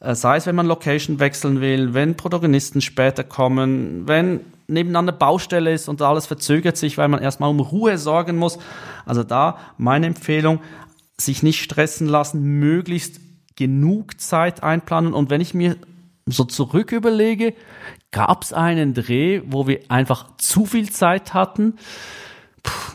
Äh, 0.00 0.16
sei 0.16 0.38
es, 0.38 0.46
wenn 0.46 0.56
man 0.56 0.66
Location 0.66 1.20
wechseln 1.20 1.60
will, 1.60 1.94
wenn 1.94 2.16
Protagonisten 2.16 2.80
später 2.80 3.22
kommen, 3.22 4.08
wenn 4.08 4.40
nebeneinander 4.66 5.12
Baustelle 5.12 5.72
ist 5.72 5.88
und 5.88 6.02
alles 6.02 6.26
verzögert 6.26 6.76
sich, 6.76 6.98
weil 6.98 7.06
man 7.06 7.22
erstmal 7.22 7.48
um 7.48 7.60
Ruhe 7.60 7.96
sorgen 7.96 8.36
muss. 8.36 8.58
Also 9.06 9.22
da 9.22 9.58
meine 9.78 10.06
Empfehlung, 10.06 10.58
sich 11.20 11.42
nicht 11.42 11.62
stressen 11.62 12.06
lassen, 12.06 12.42
möglichst 12.42 13.20
genug 13.56 14.20
Zeit 14.20 14.62
einplanen. 14.62 15.12
Und 15.12 15.30
wenn 15.30 15.40
ich 15.40 15.54
mir 15.54 15.76
so 16.26 16.44
zurück 16.44 16.92
überlege, 16.92 17.54
gab 18.10 18.42
es 18.42 18.52
einen 18.52 18.94
Dreh, 18.94 19.42
wo 19.46 19.66
wir 19.66 19.80
einfach 19.88 20.36
zu 20.36 20.64
viel 20.64 20.90
Zeit 20.90 21.34
hatten? 21.34 21.74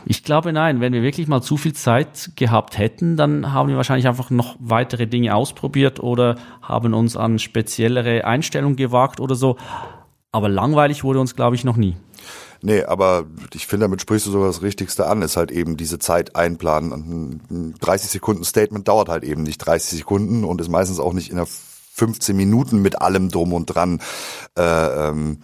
Ich 0.06 0.24
glaube 0.24 0.52
nein. 0.52 0.80
Wenn 0.80 0.92
wir 0.92 1.02
wirklich 1.02 1.26
mal 1.26 1.42
zu 1.42 1.56
viel 1.56 1.72
Zeit 1.72 2.32
gehabt 2.36 2.78
hätten, 2.78 3.16
dann 3.16 3.52
haben 3.52 3.68
wir 3.68 3.76
wahrscheinlich 3.76 4.06
einfach 4.06 4.30
noch 4.30 4.56
weitere 4.58 5.06
Dinge 5.06 5.34
ausprobiert 5.34 6.00
oder 6.00 6.36
haben 6.62 6.94
uns 6.94 7.16
an 7.16 7.38
speziellere 7.38 8.24
Einstellungen 8.24 8.76
gewagt 8.76 9.20
oder 9.20 9.34
so. 9.34 9.56
Aber 10.32 10.48
langweilig 10.48 11.04
wurde 11.04 11.20
uns, 11.20 11.36
glaube 11.36 11.56
ich, 11.56 11.64
noch 11.64 11.76
nie. 11.76 11.96
Nee, 12.66 12.82
aber 12.82 13.26
ich 13.52 13.66
finde, 13.66 13.84
damit 13.84 14.00
sprichst 14.00 14.26
du 14.26 14.30
sogar 14.30 14.46
das 14.46 14.62
Richtigste 14.62 15.06
an, 15.06 15.20
ist 15.20 15.36
halt 15.36 15.50
eben 15.50 15.76
diese 15.76 15.98
Zeit 15.98 16.34
einplanen. 16.34 17.42
Ein 17.50 17.74
30 17.78 18.10
Sekunden 18.10 18.42
Statement 18.42 18.88
dauert 18.88 19.10
halt 19.10 19.22
eben 19.22 19.42
nicht 19.42 19.58
30 19.58 19.98
Sekunden 19.98 20.44
und 20.44 20.62
ist 20.62 20.70
meistens 20.70 20.98
auch 20.98 21.12
nicht 21.12 21.28
in 21.28 21.36
der 21.36 21.46
15 21.46 22.34
Minuten 22.34 22.80
mit 22.80 23.02
allem 23.02 23.28
drum 23.28 23.52
und 23.52 23.66
dran 23.66 24.00
äh, 24.56 25.08
ähm, 25.08 25.40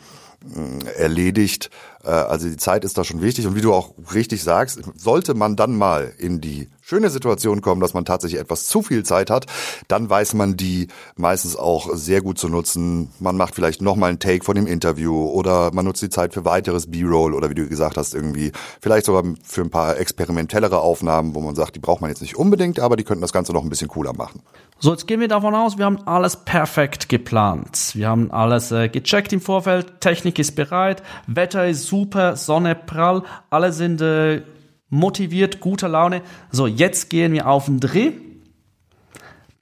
erledigt. 0.96 1.68
Äh, 2.04 2.08
also 2.08 2.48
die 2.48 2.56
Zeit 2.56 2.86
ist 2.86 2.96
da 2.96 3.04
schon 3.04 3.20
wichtig. 3.20 3.46
Und 3.46 3.54
wie 3.54 3.60
du 3.60 3.74
auch 3.74 3.92
richtig 4.14 4.42
sagst, 4.42 4.80
sollte 4.96 5.34
man 5.34 5.56
dann 5.56 5.76
mal 5.76 6.14
in 6.16 6.40
die 6.40 6.70
schöne 6.90 7.08
Situation 7.08 7.60
kommen, 7.60 7.80
dass 7.80 7.94
man 7.94 8.04
tatsächlich 8.04 8.40
etwas 8.40 8.66
zu 8.66 8.82
viel 8.82 9.04
Zeit 9.04 9.30
hat, 9.30 9.46
dann 9.86 10.10
weiß 10.10 10.34
man 10.34 10.56
die 10.56 10.88
meistens 11.14 11.54
auch 11.54 11.94
sehr 11.94 12.20
gut 12.20 12.36
zu 12.36 12.48
nutzen. 12.48 13.12
Man 13.20 13.36
macht 13.36 13.54
vielleicht 13.54 13.80
nochmal 13.80 14.08
einen 14.08 14.18
Take 14.18 14.44
von 14.44 14.56
dem 14.56 14.66
Interview 14.66 15.28
oder 15.28 15.72
man 15.72 15.84
nutzt 15.84 16.02
die 16.02 16.10
Zeit 16.10 16.34
für 16.34 16.44
weiteres 16.44 16.90
B-Roll 16.90 17.34
oder 17.34 17.48
wie 17.48 17.54
du 17.54 17.68
gesagt 17.68 17.96
hast, 17.96 18.12
irgendwie 18.12 18.50
vielleicht 18.80 19.06
sogar 19.06 19.22
für 19.44 19.60
ein 19.60 19.70
paar 19.70 19.98
experimentellere 19.98 20.80
Aufnahmen, 20.80 21.36
wo 21.36 21.40
man 21.40 21.54
sagt, 21.54 21.76
die 21.76 21.78
braucht 21.78 22.00
man 22.00 22.10
jetzt 22.10 22.22
nicht 22.22 22.36
unbedingt, 22.36 22.80
aber 22.80 22.96
die 22.96 23.04
könnten 23.04 23.22
das 23.22 23.32
Ganze 23.32 23.52
noch 23.52 23.62
ein 23.62 23.70
bisschen 23.70 23.88
cooler 23.88 24.12
machen. 24.12 24.42
So, 24.80 24.90
jetzt 24.90 25.06
gehen 25.06 25.20
wir 25.20 25.28
davon 25.28 25.54
aus, 25.54 25.78
wir 25.78 25.84
haben 25.84 26.08
alles 26.08 26.38
perfekt 26.38 27.08
geplant. 27.08 27.92
Wir 27.94 28.08
haben 28.08 28.32
alles 28.32 28.72
äh, 28.72 28.88
gecheckt 28.88 29.32
im 29.32 29.40
Vorfeld, 29.40 30.00
Technik 30.00 30.40
ist 30.40 30.56
bereit, 30.56 31.04
Wetter 31.28 31.68
ist 31.68 31.86
super, 31.86 32.34
Sonne 32.34 32.74
prall, 32.74 33.22
alle 33.48 33.72
sind 33.72 34.00
äh, 34.00 34.42
motiviert, 34.90 35.60
guter 35.60 35.88
Laune. 35.88 36.22
So, 36.50 36.66
jetzt 36.66 37.08
gehen 37.08 37.32
wir 37.32 37.48
auf 37.48 37.64
den 37.66 37.80
Dreh, 37.80 38.12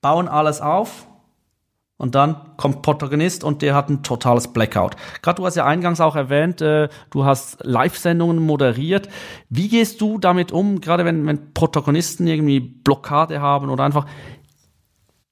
bauen 0.01 0.27
alles 0.27 0.61
auf 0.61 1.07
und 1.99 2.15
dann 2.15 2.37
kommt 2.57 2.83
Protagonist 2.83 3.45
und 3.45 3.61
der 3.61 3.75
hat 3.75 3.91
ein 3.91 4.03
totales 4.03 4.49
Blackout. 4.49 4.97
Gerade 5.21 5.37
du 5.37 5.47
hast 5.47 5.57
ja 5.57 5.67
eingangs 5.67 6.01
auch 6.01 6.17
erwähnt, 6.17 6.61
äh, 6.61 6.89
du 7.11 7.25
hast 7.25 7.59
Live-Sendungen 7.65 8.39
moderiert. 8.39 9.09
Wie 9.49 9.69
gehst 9.69 10.01
du 10.01 10.19
damit 10.19 10.51
um, 10.53 10.81
gerade 10.81 11.05
wenn, 11.05 11.27
wenn 11.27 11.53
Protagonisten 11.55 12.27
irgendwie 12.27 12.61
Blockade 12.61 13.41
haben 13.41 13.69
oder 13.69 13.85
einfach 13.85 14.07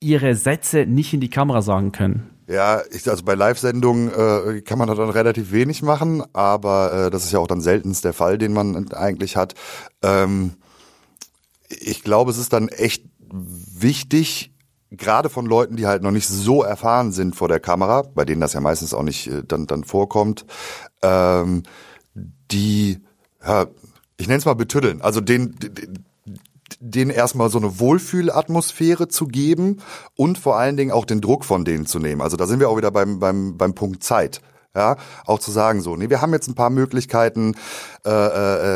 ihre 0.00 0.34
Sätze 0.34 0.86
nicht 0.86 1.14
in 1.14 1.20
die 1.20 1.30
Kamera 1.30 1.62
sagen 1.62 1.92
können? 1.92 2.35
Ja, 2.48 2.82
ich, 2.92 3.08
also 3.08 3.24
bei 3.24 3.34
Live-Sendungen 3.34 4.08
äh, 4.12 4.60
kann 4.60 4.78
man 4.78 4.86
da 4.86 4.94
dann 4.94 5.10
relativ 5.10 5.50
wenig 5.50 5.82
machen, 5.82 6.22
aber 6.32 6.92
äh, 7.06 7.10
das 7.10 7.24
ist 7.24 7.32
ja 7.32 7.40
auch 7.40 7.48
dann 7.48 7.60
seltenst 7.60 8.04
der 8.04 8.12
Fall, 8.12 8.38
den 8.38 8.52
man 8.52 8.92
eigentlich 8.92 9.36
hat. 9.36 9.54
Ähm, 10.02 10.54
ich 11.68 12.04
glaube, 12.04 12.30
es 12.30 12.38
ist 12.38 12.52
dann 12.52 12.68
echt 12.68 13.04
wichtig, 13.28 14.52
gerade 14.92 15.28
von 15.28 15.46
Leuten, 15.46 15.76
die 15.76 15.86
halt 15.86 16.02
noch 16.02 16.12
nicht 16.12 16.28
so 16.28 16.62
erfahren 16.62 17.10
sind 17.10 17.34
vor 17.34 17.48
der 17.48 17.58
Kamera, 17.58 18.02
bei 18.02 18.24
denen 18.24 18.40
das 18.40 18.52
ja 18.52 18.60
meistens 18.60 18.94
auch 18.94 19.02
nicht 19.02 19.26
äh, 19.26 19.42
dann, 19.44 19.66
dann 19.66 19.82
vorkommt, 19.82 20.46
ähm, 21.02 21.64
die, 22.52 23.00
ja, 23.44 23.66
ich 24.18 24.28
nenne 24.28 24.38
es 24.38 24.44
mal 24.44 24.54
betüddeln, 24.54 25.02
also 25.02 25.20
den, 25.20 25.56
denen 26.80 27.10
erstmal 27.10 27.50
so 27.50 27.58
eine 27.58 27.78
Wohlfühlatmosphäre 27.78 29.08
zu 29.08 29.26
geben 29.26 29.78
und 30.14 30.38
vor 30.38 30.56
allen 30.56 30.76
Dingen 30.76 30.92
auch 30.92 31.04
den 31.04 31.20
Druck 31.20 31.44
von 31.44 31.64
denen 31.64 31.86
zu 31.86 31.98
nehmen. 31.98 32.20
Also 32.20 32.36
da 32.36 32.46
sind 32.46 32.60
wir 32.60 32.68
auch 32.68 32.76
wieder 32.76 32.90
beim, 32.90 33.18
beim, 33.18 33.56
beim 33.56 33.74
Punkt 33.74 34.02
Zeit. 34.02 34.40
Ja, 34.74 34.96
auch 35.24 35.38
zu 35.38 35.50
sagen 35.50 35.80
so, 35.80 35.96
nee, 35.96 36.10
wir 36.10 36.20
haben 36.20 36.34
jetzt 36.34 36.48
ein 36.48 36.54
paar 36.54 36.68
Möglichkeiten, 36.68 37.54
äh, 38.04 38.10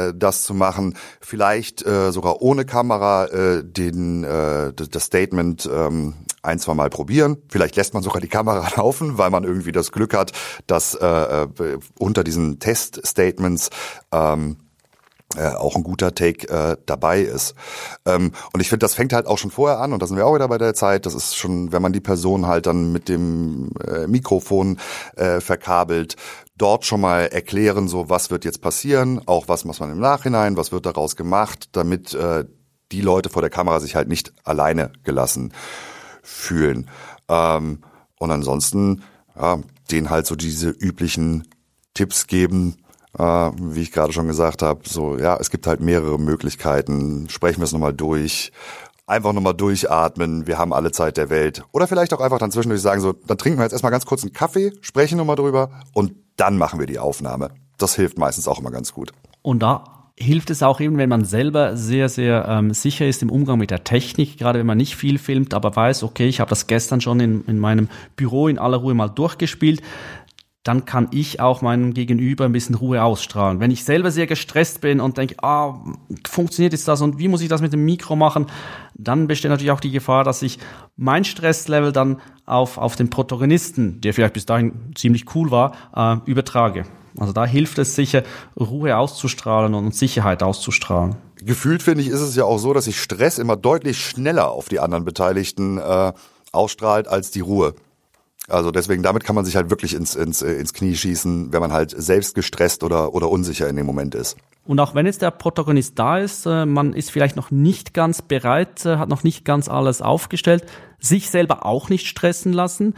äh, 0.09 0.15
das 0.17 0.45
zu 0.45 0.55
machen. 0.55 0.97
Vielleicht 1.21 1.87
äh, 1.87 2.11
sogar 2.11 2.41
ohne 2.41 2.65
Kamera 2.65 3.27
äh, 3.27 3.63
den 3.63 4.25
äh, 4.25 4.73
das 4.73 5.05
Statement 5.05 5.69
ähm, 5.71 6.15
ein, 6.43 6.59
zwei 6.59 6.73
Mal 6.73 6.89
probieren. 6.89 7.37
Vielleicht 7.51 7.77
lässt 7.77 7.93
man 7.93 8.03
sogar 8.03 8.23
die 8.23 8.29
Kamera 8.29 8.67
laufen, 8.77 9.19
weil 9.19 9.29
man 9.29 9.45
irgendwie 9.45 9.73
das 9.73 9.93
Glück 9.93 10.15
hat, 10.15 10.33
dass 10.67 10.95
äh, 10.95 11.07
äh 11.07 11.79
unter 11.99 12.25
diesen 12.25 12.61
Test-Statements 12.61 13.69
ähm, 14.11 14.57
äh, 15.37 15.49
auch 15.49 15.77
ein 15.77 15.83
guter 15.83 16.15
Take 16.15 16.49
äh, 16.49 16.77
dabei 16.87 17.21
ist. 17.21 17.55
Ähm, 18.05 18.33
und 18.53 18.61
ich 18.61 18.69
finde, 18.69 18.85
das 18.85 18.95
fängt 18.95 19.13
halt 19.13 19.27
auch 19.27 19.39
schon 19.39 19.51
vorher 19.51 19.79
an 19.79 19.93
und 19.93 20.03
da 20.03 20.07
sind 20.07 20.17
wir 20.17 20.27
auch 20.27 20.35
wieder 20.35 20.49
bei 20.49 20.59
der 20.59 20.75
Zeit. 20.75 21.07
Das 21.07 21.15
ist 21.15 21.37
schon, 21.37 21.73
wenn 21.73 21.83
man 21.83 21.93
die 21.93 22.01
Person 22.01 22.47
halt 22.47 22.67
dann 22.67 22.93
mit 22.93 23.09
dem 23.09 23.71
äh, 23.87 24.07
Mikrofon 24.07 24.79
äh, 25.17 25.41
verkabelt, 25.41 26.17
dort 26.57 26.85
schon 26.85 27.01
mal 27.01 27.27
erklären, 27.27 27.89
so 27.89 28.09
was 28.09 28.31
wird 28.31 28.45
jetzt 28.45 28.61
passieren, 28.61 29.21
auch 29.27 29.49
was 29.49 29.65
muss 29.65 29.81
man 29.81 29.91
im 29.91 30.01
Nachhinein, 30.01 30.57
was 30.57 30.73
wird 30.73 30.87
daraus 30.87 31.17
gemacht, 31.17 31.69
damit 31.73 32.13
äh, 32.15 32.45
die 32.93 33.01
Leute 33.01 33.31
vor 33.31 33.43
der 33.43 33.51
Kamera 33.51 33.81
sich 33.81 33.95
halt 33.95 34.09
nicht 34.09 34.33
alleine 34.45 34.93
gelassen 35.05 35.53
fühlen. 36.23 36.91
Ähm, 37.29 37.83
und 38.19 38.31
ansonsten 38.31 39.03
ja, 39.41 39.61
denen 39.91 40.11
halt 40.11 40.27
so 40.27 40.37
diese 40.37 40.71
üblichen 40.71 41.49
Tipps 41.95 42.27
geben, 42.27 42.77
äh, 43.19 43.23
wie 43.23 43.83
ich 43.83 43.93
gerade 43.93 44.13
schon 44.13 44.27
gesagt 44.27 44.63
habe, 44.63 44.81
so 44.85 45.19
ja, 45.19 45.37
es 45.37 45.51
gibt 45.51 45.67
halt 45.67 45.81
mehrere 45.81 46.19
Möglichkeiten. 46.19 47.29
Sprechen 47.29 47.61
wir 47.61 47.65
es 47.65 47.73
nochmal 47.73 47.95
durch. 47.95 48.53
Einfach 49.07 49.33
nochmal 49.33 49.55
durchatmen, 49.55 50.47
wir 50.47 50.57
haben 50.57 50.73
alle 50.73 50.93
Zeit 50.93 51.17
der 51.17 51.31
Welt. 51.31 51.65
Oder 51.73 51.89
vielleicht 51.89 52.15
auch 52.15 52.21
einfach 52.21 52.39
dann 52.39 52.53
zwischendurch 52.53 52.81
sagen, 52.81 53.01
so, 53.01 53.13
dann 53.13 53.39
trinken 53.39 53.59
wir 53.59 53.65
jetzt 53.65 53.73
erstmal 53.73 53.91
ganz 53.91 54.07
kurz 54.07 54.23
einen 54.23 54.33
Kaffee, 54.33 54.73
sprechen 54.83 55.19
nochmal 55.19 55.35
drüber 55.35 55.71
und 55.95 56.13
dann 56.37 56.57
machen 56.57 56.79
wir 56.79 56.87
die 56.87 57.01
Aufnahme. 57.01 57.51
Das 57.77 57.97
hilft 57.97 58.19
meistens 58.19 58.47
auch 58.47 58.61
immer 58.61 58.71
ganz 58.71 58.93
gut. 58.93 59.13
Und 59.43 59.65
da 59.65 59.83
hilft 60.17 60.51
es 60.51 60.63
auch 60.63 60.81
eben, 60.81 60.99
wenn 60.99 61.09
man 61.09 61.25
selber 61.25 61.77
sehr, 61.77 62.09
sehr 62.09 62.47
ähm, 62.47 62.75
sicher 62.75 63.07
ist 63.09 63.23
im 63.23 63.31
Umgang 63.31 63.59
mit 63.59 63.71
der 63.71 63.85
Technik, 63.85 64.39
gerade 64.39 64.59
wenn 64.59 64.67
man 64.67 64.77
nicht 64.77 64.95
viel 64.95 65.19
filmt, 65.19 65.55
aber 65.55 65.75
weiß, 65.75 66.03
okay, 66.03 66.29
ich 66.29 66.41
habe 66.41 66.51
das 66.51 66.67
gestern 66.67 67.01
schon 67.01 67.21
in, 67.21 67.45
in 67.47 67.59
meinem 67.59 67.89
Büro 68.17 68.47
in 68.47 68.59
aller 68.59 68.77
Ruhe 68.77 68.95
mal 68.95 69.09
durchgespielt, 69.09 69.83
dann 70.71 70.85
kann 70.85 71.09
ich 71.11 71.41
auch 71.41 71.63
meinem 71.63 71.95
Gegenüber 71.95 72.45
ein 72.45 72.53
bisschen 72.53 72.77
Ruhe 72.77 73.03
ausstrahlen. 73.03 73.59
Wenn 73.59 73.73
ich 73.73 73.83
selber 73.83 74.13
sehr 74.13 74.29
gestresst 74.29 74.81
bin 74.81 75.01
und 75.01 75.19
denke, 75.19 75.35
ah, 75.43 75.83
funktioniert 76.29 76.73
jetzt 76.73 76.87
das 76.87 77.01
und 77.01 77.19
wie 77.19 77.27
muss 77.27 77.41
ich 77.41 77.49
das 77.49 77.61
mit 77.61 77.73
dem 77.73 77.85
Mikro 77.85 78.15
machen, 78.15 78.47
dann 78.95 79.27
besteht 79.27 79.51
natürlich 79.51 79.73
auch 79.73 79.81
die 79.81 79.91
Gefahr, 79.91 80.23
dass 80.23 80.43
ich 80.43 80.61
mein 80.97 81.25
Stresslevel 81.25 81.91
dann 81.91 82.21
auf, 82.47 82.79
auf 82.79 82.95
den 82.95 83.11
Protagonisten, 83.11 84.01
der 84.01 84.15
vielleicht 84.15 84.35
bis 84.35 84.47
dahin 84.47 84.93
ziemlich 84.95 85.35
cool 85.35 85.51
war, 85.51 85.73
äh, 85.93 86.31
übertrage. 86.31 86.85
Also 87.19 87.33
da 87.33 87.45
hilft 87.47 87.81
es 87.81 87.97
sicher, 87.97 88.23
Ruhe 88.57 88.97
auszustrahlen 88.97 89.75
und 89.75 89.93
Sicherheit 89.93 90.45
auszustrahlen. 90.45 91.17
Gefühlt 91.43 91.83
finde 91.83 92.03
ich, 92.03 92.11
ist 92.11 92.21
es 92.21 92.37
ja 92.37 92.45
auch 92.45 92.59
so, 92.59 92.73
dass 92.73 92.85
sich 92.85 93.01
Stress 93.01 93.39
immer 93.39 93.57
deutlich 93.57 93.99
schneller 93.99 94.53
auf 94.53 94.69
die 94.69 94.79
anderen 94.79 95.05
Beteiligten 95.05 95.79
äh, 95.79 96.13
ausstrahlt 96.53 97.09
als 97.09 97.33
die 97.33 97.41
Ruhe. 97.41 97.75
Also 98.51 98.71
deswegen, 98.71 99.03
damit 99.03 99.25
kann 99.25 99.35
man 99.35 99.45
sich 99.45 99.57
halt 99.57 99.71
wirklich 99.71 99.95
ins, 99.95 100.15
ins, 100.15 100.43
äh, 100.43 100.53
ins 100.55 100.73
Knie 100.73 100.95
schießen, 100.95 101.53
wenn 101.53 101.61
man 101.61 101.73
halt 101.73 101.91
selbst 101.97 102.35
gestresst 102.35 102.83
oder, 102.83 103.15
oder 103.15 103.31
unsicher 103.31 103.69
in 103.69 103.77
dem 103.77 103.87
Moment 103.87 104.15
ist. 104.15 104.37
Und 104.67 104.79
auch 104.79 104.95
wenn 104.95 105.07
jetzt 105.07 105.23
der 105.23 105.31
Protagonist 105.31 105.99
da 105.99 106.19
ist, 106.19 106.47
äh, 106.47 106.67
man 106.67 106.93
ist 106.93 107.11
vielleicht 107.11 107.37
noch 107.37 107.51
nicht 107.51 107.95
ganz 107.95 108.23
bereit, 108.23 108.85
äh, 108.87 108.97
hat 108.97 109.09
noch 109.09 109.25
nicht 109.25 109.45
ganz 109.45 109.69
alles 109.69 110.03
aufgestellt, 110.03 110.65
sich 110.99 111.31
selber 111.31 111.65
auch 111.67 111.89
nicht 111.89 112.07
stressen 112.07 112.53
lassen, 112.53 112.95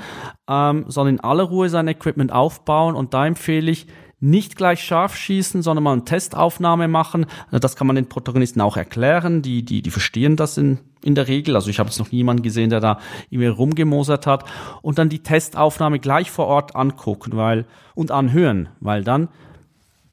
ähm, 0.49 0.85
sondern 0.89 1.17
in 1.17 1.21
aller 1.21 1.45
Ruhe 1.45 1.69
sein 1.69 1.89
Equipment 1.89 2.33
aufbauen. 2.33 2.95
Und 2.95 3.15
da 3.15 3.27
empfehle 3.27 3.71
ich, 3.71 3.87
nicht 4.23 4.57
gleich 4.57 4.83
scharf 4.83 5.17
schießen, 5.17 5.63
sondern 5.63 5.83
mal 5.83 5.93
eine 5.93 6.05
Testaufnahme 6.05 6.87
machen. 6.87 7.27
Das 7.51 7.75
kann 7.75 7.89
man 7.89 7.97
den 7.97 8.09
Protagonisten 8.09 8.61
auch 8.61 8.77
erklären. 8.77 9.43
Die, 9.43 9.65
die, 9.65 9.83
die 9.83 9.91
verstehen 9.91 10.37
das 10.37 10.57
in, 10.57 10.79
in 11.03 11.15
der 11.15 11.27
Regel. 11.27 11.57
Also 11.57 11.71
ich 11.71 11.81
habe 11.81 11.89
jetzt 11.89 11.99
noch 11.99 12.13
niemanden 12.13 12.43
gesehen, 12.43 12.71
der 12.71 12.81
da 12.81 13.01
irgendwie 13.31 13.49
rumgemosert 13.49 14.27
hat. 14.27 14.45
Und 14.81 14.99
dann 14.99 15.09
die 15.09 15.25
Testaufnahme 15.25 15.99
gleich 15.99 16.31
vor 16.31 16.47
Ort 16.47 16.77
angucken, 16.77 17.37
weil, 17.37 17.67
und 17.95 18.13
anhören, 18.13 18.69
weil 18.81 19.03
dann 19.03 19.29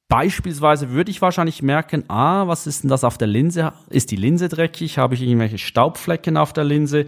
Beispielsweise 0.10 0.90
würde 0.90 1.12
ich 1.12 1.22
wahrscheinlich 1.22 1.62
merken, 1.62 2.04
ah, 2.08 2.48
was 2.48 2.66
ist 2.66 2.82
denn 2.82 2.90
das 2.90 3.04
auf 3.04 3.20
der 3.20 3.28
Linse? 3.28 3.74
Ist 3.92 4.10
die 4.10 4.16
Linse 4.16 4.50
dreckig? 4.50 4.98
Habe 4.98 5.14
ich 5.14 5.22
irgendwelche 5.22 5.60
Staubflecken 5.60 6.36
auf 6.36 6.52
der 6.52 6.64
Linse? 6.64 7.06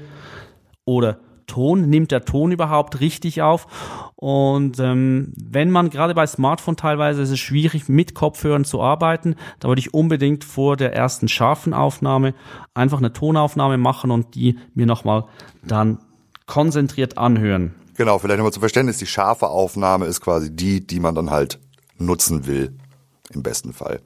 Oder 0.85 1.17
Ton, 1.51 1.89
nimmt 1.89 2.11
der 2.11 2.23
Ton 2.23 2.53
überhaupt 2.53 3.01
richtig 3.01 3.41
auf? 3.41 3.67
Und 4.15 4.79
ähm, 4.79 5.33
wenn 5.35 5.69
man 5.69 5.89
gerade 5.89 6.15
bei 6.15 6.25
Smartphone 6.25 6.77
teilweise 6.77 7.21
ist 7.21 7.29
es 7.29 7.39
schwierig 7.39 7.89
mit 7.89 8.15
Kopfhörern 8.15 8.63
zu 8.63 8.81
arbeiten, 8.81 9.35
da 9.59 9.67
würde 9.67 9.79
ich 9.79 9.93
unbedingt 9.93 10.45
vor 10.45 10.77
der 10.77 10.95
ersten 10.95 11.27
scharfen 11.27 11.73
Aufnahme 11.73 12.33
einfach 12.73 12.99
eine 12.99 13.11
Tonaufnahme 13.11 13.77
machen 13.77 14.11
und 14.11 14.35
die 14.35 14.57
mir 14.73 14.85
nochmal 14.85 15.25
dann 15.63 15.99
konzentriert 16.45 17.17
anhören. 17.17 17.75
Genau, 17.97 18.17
vielleicht 18.17 18.37
nochmal 18.37 18.53
zum 18.53 18.61
Verständnis, 18.61 18.97
die 18.97 19.05
scharfe 19.05 19.49
Aufnahme 19.49 20.05
ist 20.05 20.21
quasi 20.21 20.55
die, 20.55 20.85
die 20.85 21.01
man 21.01 21.15
dann 21.15 21.29
halt 21.29 21.59
nutzen 21.97 22.47
will, 22.47 22.77
im 23.33 23.43
besten 23.43 23.73
Fall. 23.73 23.99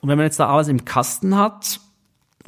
Und 0.00 0.08
wenn 0.08 0.18
man 0.18 0.26
jetzt 0.26 0.40
da 0.40 0.48
alles 0.48 0.68
im 0.68 0.84
Kasten 0.84 1.36
hat, 1.36 1.80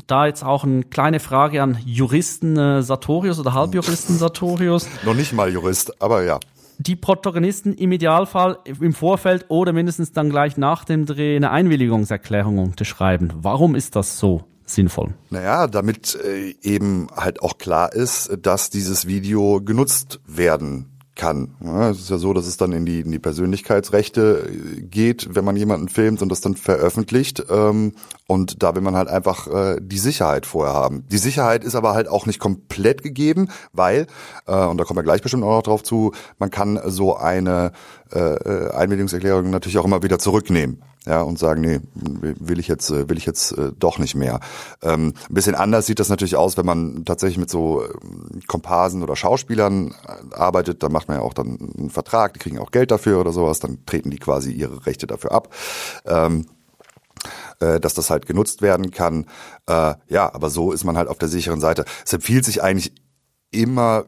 da 0.07 0.27
jetzt 0.27 0.45
auch 0.45 0.65
eine 0.65 0.83
kleine 0.85 1.21
Frage 1.21 1.63
an 1.63 1.79
Juristen 1.85 2.57
äh, 2.57 2.83
Sartorius 2.83 3.39
oder 3.39 3.55
Halbjuristen 3.55 4.17
Sartorius. 4.17 4.87
Noch 5.05 5.15
nicht 5.15 5.33
mal 5.33 5.53
Jurist, 5.53 6.01
aber 6.03 6.23
ja. 6.23 6.39
Die 6.79 6.97
Protagonisten 6.97 7.75
im 7.75 7.93
Idealfall 7.93 8.59
im 8.65 8.95
Vorfeld 8.95 9.47
oder 9.49 9.73
mindestens 9.73 10.13
dann 10.13 10.31
gleich 10.31 10.57
nach 10.57 10.85
dem 10.85 11.05
Dreh 11.05 11.37
eine 11.37 11.51
Einwilligungserklärung 11.51 12.59
unterschreiben. 12.59 13.33
Warum 13.35 13.75
ist 13.75 13.97
das 13.97 14.19
so? 14.19 14.45
sinnvoll? 14.65 15.15
Naja, 15.31 15.67
damit 15.67 16.17
äh, 16.25 16.55
eben 16.63 17.09
halt 17.17 17.43
auch 17.43 17.59
klar 17.59 17.93
ist, 17.93 18.31
dass 18.41 18.71
dieses 18.71 19.07
Video 19.07 19.61
genutzt 19.61 20.21
werden 20.27 21.00
kann. 21.15 21.57
Ja, 21.63 21.91
es 21.91 22.01
ist 22.01 22.11
ja 22.11 22.19
so, 22.19 22.33
dass 22.33 22.47
es 22.47 22.57
dann 22.57 22.73
in 22.73 22.87
die, 22.87 23.01
in 23.01 23.11
die 23.11 23.19
Persönlichkeitsrechte 23.19 24.49
äh, 24.49 24.81
geht, 24.83 25.35
wenn 25.35 25.45
man 25.45 25.57
jemanden 25.57 25.89
filmt 25.89 26.23
und 26.23 26.31
das 26.31 26.41
dann 26.41 26.55
veröffentlicht. 26.55 27.45
Ähm, 27.51 27.93
und 28.27 28.63
da 28.63 28.75
will 28.75 28.83
man 28.83 28.97
halt 28.97 29.09
einfach 29.09 29.47
äh, 29.49 29.81
die 29.81 29.99
Sicherheit 29.99 30.47
vorher 30.47 30.75
haben. 30.75 31.05
Die 31.09 31.19
Sicherheit 31.19 31.65
ist 31.65 31.75
aber 31.75 31.95
halt 31.95 32.09
auch 32.09 32.27
nicht 32.27 32.39
komplett 32.39 33.03
gegeben, 33.03 33.49
weil, 33.73 34.07
äh, 34.47 34.65
und 34.65 34.79
da 34.79 34.85
kommen 34.85 34.99
wir 34.99 35.05
gleich 35.05 35.23
bestimmt 35.23 35.45
auch 35.45 35.57
noch 35.57 35.63
drauf 35.63 35.83
zu, 35.83 36.13
man 36.39 36.51
kann 36.51 36.81
so 36.87 37.17
eine 37.17 37.73
äh, 38.13 38.19
äh 38.19 38.71
Einwilligungserklärung 38.71 39.51
natürlich 39.51 39.79
auch 39.79 39.85
immer 39.85 40.03
wieder 40.03 40.19
zurücknehmen 40.19 40.83
ja, 41.11 41.23
und 41.23 41.41
sagen, 41.41 41.61
nee, 41.61 41.81
will 41.93 42.61
ich 42.61 42.69
jetzt, 42.69 42.89
äh, 42.91 43.09
will 43.09 43.19
ich 43.19 43.27
jetzt 43.27 43.51
äh, 43.59 43.73
doch 43.77 43.99
nicht 43.99 44.15
mehr. 44.15 44.39
Ähm, 44.81 45.13
ein 45.29 45.35
bisschen 45.35 45.57
anders 45.57 45.87
sieht 45.87 45.99
das 45.99 46.09
natürlich 46.09 46.37
aus, 46.37 46.57
wenn 46.57 46.65
man 46.65 47.05
tatsächlich 47.05 47.39
mit 47.39 47.51
so 47.51 47.83
ähm, 47.83 48.41
Komparsen 48.47 49.03
oder 49.03 49.17
Schauspielern 49.17 49.91
äh, 49.91 50.35
arbeitet, 50.37 50.85
dann 50.85 50.93
macht 50.93 51.09
man 51.09 51.17
ja 51.17 51.25
auch 51.25 51.35
dann 51.35 51.59
einen 51.77 51.91
Vertrag, 51.91 52.35
die 52.35 52.39
kriegen 52.39 52.61
auch 52.61 52.71
Geld 52.71 52.93
dafür 52.93 53.19
oder 53.21 53.33
sowas, 53.33 53.59
dann 53.59 53.85
treten 53.87 54.13
die 54.13 54.19
quasi 54.19 54.53
ihre 54.53 54.87
Rechte 54.87 55.09
dafür 55.09 55.33
ab. 55.33 55.53
Ähm, 56.07 56.47
äh, 57.59 57.81
dass 57.81 57.95
das 57.95 58.09
halt 58.09 58.27
genutzt 58.27 58.63
werden 58.63 58.93
kann. 58.93 59.27
Äh, 59.67 59.95
ja, 60.09 60.33
aber 60.33 60.49
so 60.49 60.71
ist 60.71 60.85
man 60.85 60.97
halt 60.97 61.09
auf 61.09 61.19
der 61.19 61.29
sicheren 61.29 61.61
Seite. 61.61 61.85
Es 62.07 62.13
empfiehlt 62.13 62.45
sich 62.45 62.63
eigentlich 62.63 62.95
immer, 63.51 64.05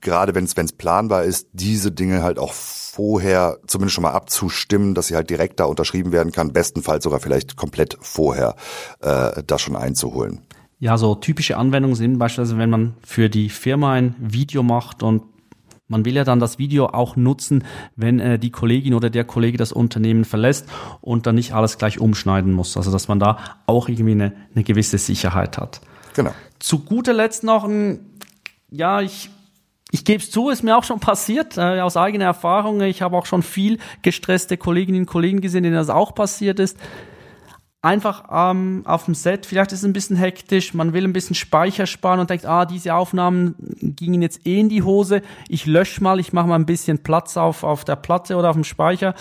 gerade 0.00 0.34
wenn 0.34 0.44
es 0.44 0.72
planbar 0.72 1.24
ist, 1.24 1.48
diese 1.52 1.90
Dinge 1.90 2.22
halt 2.22 2.38
auch 2.38 2.52
vorher 2.52 3.58
zumindest 3.66 3.94
schon 3.94 4.02
mal 4.02 4.12
abzustimmen, 4.12 4.94
dass 4.94 5.08
sie 5.08 5.16
halt 5.16 5.28
direkt 5.28 5.60
da 5.60 5.64
unterschrieben 5.64 6.12
werden 6.12 6.32
kann, 6.32 6.52
bestenfalls 6.52 7.04
sogar 7.04 7.20
vielleicht 7.20 7.56
komplett 7.56 7.98
vorher 8.00 8.56
äh, 9.00 9.42
das 9.46 9.60
schon 9.60 9.76
einzuholen. 9.76 10.40
Ja, 10.78 10.98
so 10.98 11.14
typische 11.14 11.56
Anwendungen 11.56 11.96
sind 11.96 12.18
beispielsweise, 12.18 12.58
wenn 12.58 12.70
man 12.70 12.94
für 13.04 13.28
die 13.28 13.48
Firma 13.48 13.92
ein 13.92 14.14
Video 14.18 14.62
macht 14.62 15.02
und 15.02 15.22
man 15.88 16.04
will 16.04 16.14
ja 16.14 16.24
dann 16.24 16.40
das 16.40 16.58
Video 16.58 16.86
auch 16.86 17.16
nutzen, 17.16 17.64
wenn 17.94 18.18
äh, 18.18 18.38
die 18.38 18.50
Kollegin 18.50 18.94
oder 18.94 19.08
der 19.08 19.24
Kollege 19.24 19.56
das 19.56 19.72
Unternehmen 19.72 20.24
verlässt 20.24 20.66
und 21.00 21.26
dann 21.26 21.36
nicht 21.36 21.52
alles 21.52 21.78
gleich 21.78 22.00
umschneiden 22.00 22.52
muss. 22.52 22.76
Also 22.76 22.90
dass 22.90 23.08
man 23.08 23.20
da 23.20 23.38
auch 23.66 23.88
irgendwie 23.88 24.12
eine, 24.12 24.32
eine 24.54 24.64
gewisse 24.64 24.98
Sicherheit 24.98 25.58
hat. 25.58 25.80
Genau. 26.14 26.32
Zu 26.58 26.80
guter 26.80 27.12
Letzt 27.12 27.44
noch 27.44 27.64
ein 27.64 28.00
ja, 28.70 29.00
ich, 29.00 29.30
ich 29.90 30.04
gebe 30.04 30.22
es 30.22 30.30
zu, 30.30 30.50
ist 30.50 30.62
mir 30.62 30.76
auch 30.76 30.84
schon 30.84 31.00
passiert, 31.00 31.56
äh, 31.56 31.80
aus 31.80 31.96
eigener 31.96 32.24
Erfahrung. 32.24 32.80
Ich 32.80 33.02
habe 33.02 33.16
auch 33.16 33.26
schon 33.26 33.42
viel 33.42 33.78
gestresste 34.02 34.56
Kolleginnen 34.56 35.00
und 35.00 35.06
Kollegen 35.06 35.40
gesehen, 35.40 35.62
denen 35.62 35.76
das 35.76 35.90
auch 35.90 36.14
passiert 36.14 36.58
ist. 36.58 36.78
Einfach 37.82 38.24
ähm, 38.32 38.82
auf 38.84 39.04
dem 39.04 39.14
Set, 39.14 39.46
vielleicht 39.46 39.70
ist 39.70 39.80
es 39.80 39.84
ein 39.84 39.92
bisschen 39.92 40.16
hektisch, 40.16 40.74
man 40.74 40.92
will 40.92 41.04
ein 41.04 41.12
bisschen 41.12 41.36
Speicher 41.36 41.86
sparen 41.86 42.18
und 42.18 42.30
denkt, 42.30 42.44
ah, 42.44 42.64
diese 42.64 42.94
Aufnahmen 42.94 43.54
gingen 43.80 44.22
jetzt 44.22 44.44
eh 44.44 44.58
in 44.58 44.68
die 44.68 44.82
Hose, 44.82 45.22
ich 45.48 45.66
lösche 45.66 46.02
mal, 46.02 46.18
ich 46.18 46.32
mache 46.32 46.48
mal 46.48 46.56
ein 46.56 46.66
bisschen 46.66 47.04
Platz 47.04 47.36
auf, 47.36 47.62
auf 47.62 47.84
der 47.84 47.94
Platte 47.94 48.36
oder 48.36 48.50
auf 48.50 48.56
dem 48.56 48.64
Speicher. 48.64 49.14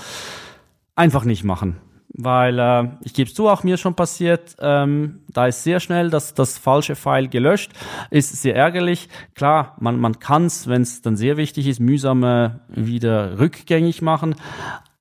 Einfach 0.96 1.26
nicht 1.26 1.44
machen 1.44 1.80
weil 2.18 2.60
äh, 2.60 2.88
ich 3.02 3.14
gebe 3.14 3.30
es 3.30 3.36
zu, 3.36 3.50
auch 3.50 3.64
mir 3.64 3.78
schon 3.78 3.96
passiert, 3.96 4.56
ähm, 4.60 5.22
da 5.28 5.48
ist 5.48 5.64
sehr 5.64 5.80
schnell 5.80 6.10
das, 6.10 6.34
das 6.34 6.58
falsche 6.58 6.96
File 6.96 7.28
gelöscht, 7.28 7.72
ist 8.10 8.42
sehr 8.42 8.56
ärgerlich. 8.56 9.10
Klar, 9.34 9.76
man, 9.80 10.00
man 10.00 10.20
kann 10.20 10.46
es, 10.46 10.68
wenn 10.68 10.82
es 10.82 11.02
dann 11.02 11.18
sehr 11.18 11.38
wichtig 11.38 11.68
ist, 11.68 11.80
mühsam 11.80 12.24
äh, 12.24 12.52
wieder 12.70 13.40
rückgängig 13.40 14.02
machen, 14.02 14.36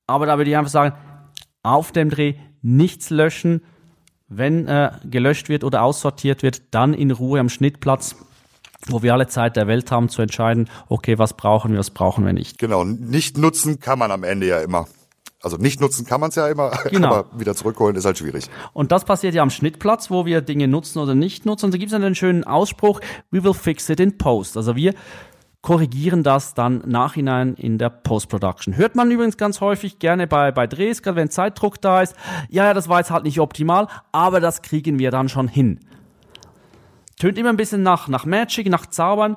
aber 0.07 0.27
da 0.27 0.39
würde 0.39 0.51
ich 0.51 0.57
einfach 0.57 0.71
sagen, 0.71 0.95
auf 1.63 1.93
dem 1.93 2.11
Dreh 2.11 2.35
nichts 2.63 3.11
löschen, 3.11 3.63
wenn 4.29 4.67
äh, 4.67 4.91
gelöscht 5.05 5.49
wird 5.49 5.65
oder 5.65 5.83
aussortiert 5.83 6.43
wird, 6.43 6.75
dann 6.75 6.95
in 6.95 7.11
Ruhe 7.11 7.41
am 7.41 7.49
Schnittplatz 7.49 8.17
wo 8.87 9.03
wir 9.03 9.15
alle 9.15 9.27
Zeit 9.29 9.57
der 9.57 9.67
Welt 9.67 9.91
haben 9.91 10.11
zu 10.11 10.21
entscheiden, 10.21 10.69
okay, 10.89 11.19
was 11.19 11.35
brauchen 11.35 11.73
wir, 11.73 11.79
was 11.79 11.91
brauchen 11.91 12.27
wir 12.27 12.35
nicht. 12.35 12.59
Genau, 12.59 12.85
nicht 12.85 13.39
nutzen 13.39 13.81
kann 13.81 13.99
man 13.99 14.11
am 14.11 14.25
Ende 14.25 14.47
ja 14.47 14.61
immer. 14.61 14.87
Also 15.45 15.59
nicht 15.59 15.81
nutzen 15.81 16.07
kann 16.07 16.21
man 16.21 16.31
es 16.31 16.37
ja 16.37 16.49
immer, 16.49 16.71
genau. 16.91 17.09
aber 17.09 17.39
wieder 17.39 17.55
zurückholen 17.55 17.97
ist 17.97 18.05
halt 18.05 18.19
schwierig. 18.19 18.47
Und 18.73 18.93
das 18.93 19.05
passiert 19.05 19.35
ja 19.35 19.43
am 19.43 19.51
Schnittplatz, 19.51 20.11
wo 20.11 20.25
wir 20.25 20.41
Dinge 20.41 20.69
nutzen 20.69 20.99
oder 20.99 21.15
nicht 21.15 21.45
nutzen. 21.45 21.67
Und 21.67 21.75
da 21.75 21.79
gibt 21.79 21.93
es 21.93 21.95
einen 21.95 22.15
schönen 22.15 22.45
Ausspruch, 22.45 23.01
we 23.31 23.45
will 23.45 23.55
fix 23.55 23.89
it 23.91 24.01
in 24.01 24.17
post. 24.17 24.57
Also 24.57 24.75
wir 24.75 24.95
korrigieren 25.65 26.23
das 26.23 26.53
dann 26.53 26.83
nachhinein 26.87 27.55
in 27.55 27.79
der 27.79 27.89
Post-Production. 27.89 28.77
Hört 28.77 28.95
man 28.97 29.11
übrigens 29.11 29.39
ganz 29.39 29.63
häufig 29.63 29.99
gerne 29.99 30.27
bei, 30.27 30.53
bei 30.53 30.67
Drehs, 30.67 31.03
gerade 31.03 31.17
wenn 31.17 31.31
Zeitdruck 31.31 31.81
da 31.81 32.03
ist. 32.03 32.15
Ja, 32.51 32.65
ja, 32.65 32.75
das 32.75 32.89
war 32.89 32.99
jetzt 32.99 33.11
halt 33.11 33.25
nicht 33.25 33.41
optimal, 33.41 33.89
aber 34.13 34.41
das 34.41 34.61
kriegen 34.61 34.99
wir 34.99 35.11
dann 35.11 35.31
schon 35.31 35.49
hin. 35.49 35.81
Tönt 37.19 37.39
immer 37.39 37.49
ein 37.49 37.57
bisschen 37.57 37.83
nach, 37.83 38.09
nach 38.09 38.27
Magic, 38.27 38.69
nach 38.69 38.87
Zaubern. 38.87 39.37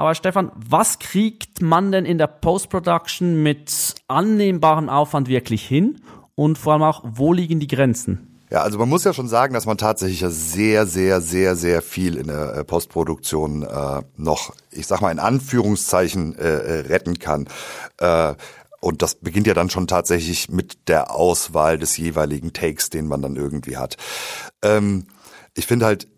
Aber 0.00 0.14
Stefan, 0.14 0.50
was 0.54 0.98
kriegt 0.98 1.60
man 1.60 1.92
denn 1.92 2.06
in 2.06 2.16
der 2.16 2.26
Post-Production 2.26 3.42
mit 3.42 3.96
annehmbarem 4.08 4.88
Aufwand 4.88 5.28
wirklich 5.28 5.66
hin? 5.66 6.00
Und 6.34 6.56
vor 6.56 6.72
allem 6.72 6.84
auch, 6.84 7.02
wo 7.04 7.34
liegen 7.34 7.60
die 7.60 7.66
Grenzen? 7.66 8.40
Ja, 8.48 8.62
also 8.62 8.78
man 8.78 8.88
muss 8.88 9.04
ja 9.04 9.12
schon 9.12 9.28
sagen, 9.28 9.52
dass 9.52 9.66
man 9.66 9.76
tatsächlich 9.76 10.24
sehr, 10.26 10.86
sehr, 10.86 11.20
sehr, 11.20 11.54
sehr 11.54 11.82
viel 11.82 12.16
in 12.16 12.28
der 12.28 12.54
äh, 12.54 12.64
Postproduktion 12.64 13.62
äh, 13.62 14.00
noch, 14.16 14.54
ich 14.70 14.86
sag 14.86 15.02
mal 15.02 15.10
in 15.10 15.18
Anführungszeichen, 15.18 16.34
äh, 16.38 16.48
äh, 16.48 16.80
retten 16.86 17.18
kann. 17.18 17.46
Äh, 17.98 18.32
und 18.80 19.02
das 19.02 19.16
beginnt 19.16 19.48
ja 19.48 19.52
dann 19.52 19.68
schon 19.68 19.86
tatsächlich 19.86 20.48
mit 20.48 20.88
der 20.88 21.14
Auswahl 21.14 21.78
des 21.78 21.98
jeweiligen 21.98 22.54
Takes, 22.54 22.88
den 22.88 23.06
man 23.06 23.20
dann 23.20 23.36
irgendwie 23.36 23.76
hat. 23.76 23.98
Ähm, 24.62 25.08
ich 25.52 25.66
finde 25.66 25.84
halt, 25.84 26.08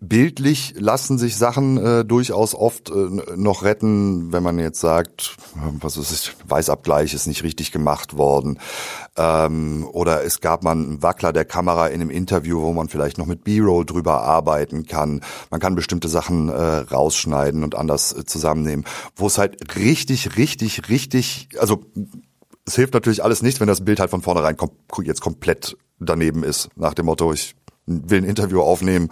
bildlich 0.00 0.74
lassen 0.78 1.18
sich 1.18 1.36
Sachen 1.36 1.76
äh, 1.76 2.04
durchaus 2.04 2.54
oft 2.54 2.90
äh, 2.90 2.92
noch 3.36 3.62
retten, 3.62 4.32
wenn 4.32 4.42
man 4.42 4.58
jetzt 4.58 4.80
sagt, 4.80 5.36
was 5.54 5.96
ist 5.96 6.10
es, 6.10 6.32
Weißabgleich 6.46 7.14
ist 7.14 7.26
nicht 7.26 7.42
richtig 7.42 7.72
gemacht 7.72 8.16
worden. 8.16 8.58
Ähm, 9.16 9.86
oder 9.92 10.24
es 10.24 10.40
gab 10.40 10.62
mal 10.64 10.72
einen 10.72 11.02
Wackler 11.02 11.32
der 11.32 11.44
Kamera 11.44 11.88
in 11.88 12.00
einem 12.00 12.10
Interview, 12.10 12.62
wo 12.62 12.72
man 12.72 12.88
vielleicht 12.88 13.18
noch 13.18 13.26
mit 13.26 13.44
B-Roll 13.44 13.84
drüber 13.84 14.22
arbeiten 14.22 14.86
kann. 14.86 15.20
Man 15.50 15.60
kann 15.60 15.74
bestimmte 15.74 16.08
Sachen 16.08 16.48
äh, 16.48 16.54
rausschneiden 16.54 17.62
und 17.62 17.74
anders 17.74 18.12
äh, 18.12 18.24
zusammennehmen. 18.24 18.84
Wo 19.16 19.26
es 19.26 19.38
halt 19.38 19.76
richtig, 19.76 20.36
richtig, 20.36 20.88
richtig, 20.88 21.48
also 21.58 21.84
es 22.66 22.76
hilft 22.76 22.94
natürlich 22.94 23.22
alles 23.22 23.42
nicht, 23.42 23.60
wenn 23.60 23.68
das 23.68 23.84
Bild 23.84 24.00
halt 24.00 24.10
von 24.10 24.22
vornherein 24.22 24.56
kom 24.56 24.70
jetzt 25.02 25.20
komplett 25.20 25.76
daneben 25.98 26.42
ist. 26.42 26.68
Nach 26.76 26.94
dem 26.94 27.06
Motto, 27.06 27.32
ich 27.32 27.54
will 27.86 28.22
ein 28.22 28.24
Interview 28.24 28.62
aufnehmen 28.62 29.10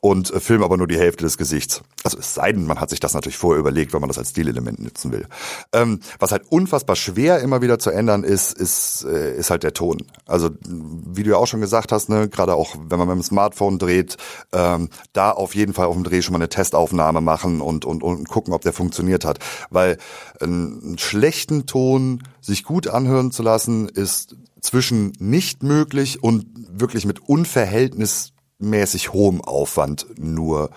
und 0.00 0.30
äh, 0.32 0.40
film 0.40 0.62
aber 0.62 0.76
nur 0.76 0.86
die 0.86 0.98
Hälfte 0.98 1.24
des 1.24 1.38
Gesichts. 1.38 1.82
Also 2.04 2.18
es 2.18 2.34
sei 2.34 2.52
denn, 2.52 2.66
man 2.66 2.80
hat 2.80 2.90
sich 2.90 3.00
das 3.00 3.14
natürlich 3.14 3.38
vorher 3.38 3.58
überlegt, 3.58 3.92
wenn 3.92 4.00
man 4.00 4.08
das 4.08 4.18
als 4.18 4.30
Stilelement 4.30 4.78
nutzen 4.78 5.10
will. 5.10 5.26
Ähm, 5.72 6.00
was 6.18 6.32
halt 6.32 6.44
unfassbar 6.48 6.96
schwer 6.96 7.40
immer 7.40 7.62
wieder 7.62 7.78
zu 7.78 7.90
ändern 7.90 8.22
ist, 8.22 8.52
ist, 8.52 9.04
äh, 9.04 9.36
ist 9.36 9.50
halt 9.50 9.62
der 9.62 9.74
Ton. 9.74 9.98
Also 10.26 10.50
wie 10.64 11.22
du 11.22 11.30
ja 11.30 11.36
auch 11.36 11.46
schon 11.46 11.60
gesagt 11.60 11.92
hast, 11.92 12.08
ne, 12.08 12.28
gerade 12.28 12.54
auch 12.54 12.76
wenn 12.88 12.98
man 12.98 13.08
mit 13.08 13.16
dem 13.16 13.22
Smartphone 13.22 13.78
dreht, 13.78 14.16
ähm, 14.52 14.90
da 15.12 15.32
auf 15.32 15.54
jeden 15.54 15.74
Fall 15.74 15.86
auf 15.86 15.94
dem 15.94 16.04
Dreh 16.04 16.22
schon 16.22 16.32
mal 16.32 16.38
eine 16.38 16.48
Testaufnahme 16.48 17.20
machen 17.20 17.60
und, 17.60 17.84
und, 17.84 18.02
und 18.02 18.28
gucken, 18.28 18.54
ob 18.54 18.62
der 18.62 18.72
funktioniert 18.72 19.24
hat. 19.24 19.38
Weil 19.70 19.98
einen 20.40 20.98
schlechten 20.98 21.66
Ton 21.66 22.22
sich 22.40 22.62
gut 22.62 22.86
anhören 22.86 23.32
zu 23.32 23.42
lassen, 23.42 23.88
ist 23.88 24.36
zwischen 24.60 25.12
nicht 25.18 25.62
möglich 25.62 26.22
und 26.22 26.46
wirklich 26.68 27.06
mit 27.06 27.28
Unverhältnis 27.28 28.32
mäßig 28.58 29.12
hohem 29.12 29.40
Aufwand 29.40 30.06
nur, 30.18 30.70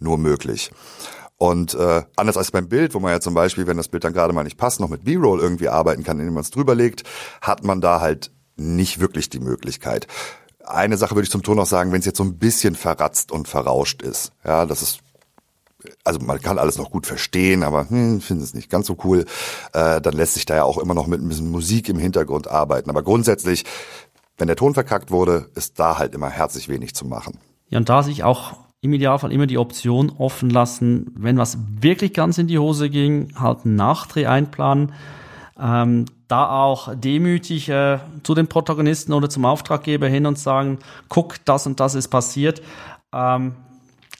nur 0.00 0.18
möglich. 0.18 0.70
Und 1.38 1.74
äh, 1.74 2.02
anders 2.16 2.36
als 2.38 2.50
beim 2.50 2.68
Bild, 2.68 2.94
wo 2.94 3.00
man 3.00 3.12
ja 3.12 3.20
zum 3.20 3.34
Beispiel, 3.34 3.66
wenn 3.66 3.76
das 3.76 3.88
Bild 3.88 4.04
dann 4.04 4.14
gerade 4.14 4.32
mal 4.32 4.44
nicht 4.44 4.56
passt, 4.56 4.80
noch 4.80 4.88
mit 4.88 5.04
B-Roll 5.04 5.40
irgendwie 5.40 5.68
arbeiten 5.68 6.02
kann, 6.02 6.18
indem 6.18 6.34
man 6.34 6.42
es 6.42 6.50
drüber 6.50 6.74
legt, 6.74 7.02
hat 7.42 7.62
man 7.62 7.80
da 7.80 8.00
halt 8.00 8.30
nicht 8.56 9.00
wirklich 9.00 9.28
die 9.28 9.40
Möglichkeit. 9.40 10.06
Eine 10.64 10.96
Sache 10.96 11.14
würde 11.14 11.24
ich 11.24 11.30
zum 11.30 11.42
Ton 11.42 11.56
noch 11.56 11.66
sagen, 11.66 11.92
wenn 11.92 12.00
es 12.00 12.06
jetzt 12.06 12.16
so 12.16 12.24
ein 12.24 12.38
bisschen 12.38 12.74
verratzt 12.74 13.30
und 13.30 13.48
verrauscht 13.48 14.02
ist, 14.02 14.32
ja, 14.44 14.64
das 14.64 14.82
ist 14.82 15.00
also 16.04 16.20
man 16.20 16.40
kann 16.40 16.58
alles 16.58 16.78
noch 16.78 16.90
gut 16.90 17.06
verstehen, 17.06 17.62
aber 17.62 17.88
hm, 17.88 18.20
finde 18.20 18.44
es 18.44 18.54
nicht 18.54 18.70
ganz 18.70 18.86
so 18.86 18.96
cool. 19.04 19.24
Äh, 19.72 20.00
dann 20.00 20.14
lässt 20.14 20.34
sich 20.34 20.44
da 20.44 20.56
ja 20.56 20.64
auch 20.64 20.78
immer 20.78 20.94
noch 20.94 21.06
mit 21.06 21.20
ein 21.20 21.28
bisschen 21.28 21.50
Musik 21.50 21.88
im 21.88 21.98
Hintergrund 21.98 22.48
arbeiten. 22.48 22.90
Aber 22.90 23.02
grundsätzlich 23.02 23.64
wenn 24.38 24.46
der 24.46 24.56
Ton 24.56 24.74
verkackt 24.74 25.10
wurde, 25.10 25.50
ist 25.54 25.78
da 25.78 25.98
halt 25.98 26.14
immer 26.14 26.30
herzlich 26.30 26.68
wenig 26.68 26.94
zu 26.94 27.06
machen. 27.06 27.38
Ja, 27.68 27.78
und 27.78 27.88
da 27.88 28.02
sich 28.02 28.22
auch 28.22 28.54
im 28.80 28.92
Idealfall 28.92 29.32
immer 29.32 29.46
die 29.46 29.58
Option 29.58 30.10
offen 30.10 30.50
lassen, 30.50 31.12
wenn 31.16 31.38
was 31.38 31.58
wirklich 31.80 32.12
ganz 32.12 32.38
in 32.38 32.46
die 32.46 32.58
Hose 32.58 32.90
ging, 32.90 33.32
halt 33.38 33.64
einen 33.64 33.74
Nachdreh 33.74 34.26
einplanen. 34.26 34.92
Ähm, 35.58 36.04
da 36.28 36.50
auch 36.50 36.94
demütig 36.94 37.68
äh, 37.68 37.98
zu 38.22 38.34
den 38.34 38.46
Protagonisten 38.46 39.12
oder 39.12 39.30
zum 39.30 39.44
Auftraggeber 39.44 40.08
hin 40.08 40.26
und 40.26 40.38
sagen, 40.38 40.78
guck, 41.08 41.42
das 41.44 41.66
und 41.66 41.80
das 41.80 41.94
ist 41.94 42.08
passiert. 42.08 42.62
Ähm, 43.12 43.54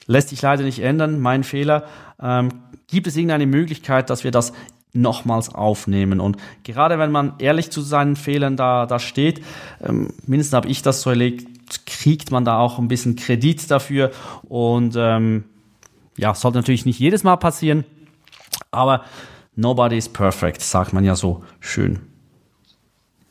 lässt 0.07 0.29
sich 0.29 0.41
leider 0.41 0.63
nicht 0.63 0.79
ändern, 0.79 1.19
mein 1.19 1.43
Fehler. 1.43 1.83
Ähm, 2.19 2.49
gibt 2.87 3.07
es 3.07 3.15
irgendeine 3.15 3.45
Möglichkeit, 3.45 4.09
dass 4.09 4.23
wir 4.23 4.31
das 4.31 4.53
nochmals 4.93 5.53
aufnehmen. 5.53 6.19
Und 6.19 6.37
gerade 6.63 6.99
wenn 6.99 7.11
man 7.11 7.33
ehrlich 7.39 7.69
zu 7.69 7.81
seinen 7.81 8.15
Fehlern 8.15 8.57
da, 8.57 8.85
da 8.85 8.99
steht, 8.99 9.43
ähm, 9.83 10.09
mindestens 10.25 10.55
habe 10.55 10.69
ich 10.69 10.81
das 10.81 11.01
so 11.01 11.09
erlegt, 11.09 11.85
kriegt 11.85 12.31
man 12.31 12.45
da 12.45 12.57
auch 12.59 12.79
ein 12.79 12.87
bisschen 12.87 13.15
Kredit 13.15 13.69
dafür. 13.69 14.11
Und 14.43 14.95
ähm, 14.97 15.43
ja, 16.17 16.33
sollte 16.33 16.57
natürlich 16.57 16.85
nicht 16.85 16.99
jedes 16.99 17.23
Mal 17.23 17.37
passieren, 17.37 17.85
aber 18.71 19.03
Nobody 19.57 19.97
is 19.97 20.07
perfect, 20.07 20.61
sagt 20.61 20.93
man 20.93 21.03
ja 21.03 21.15
so 21.15 21.43
schön. 21.59 21.99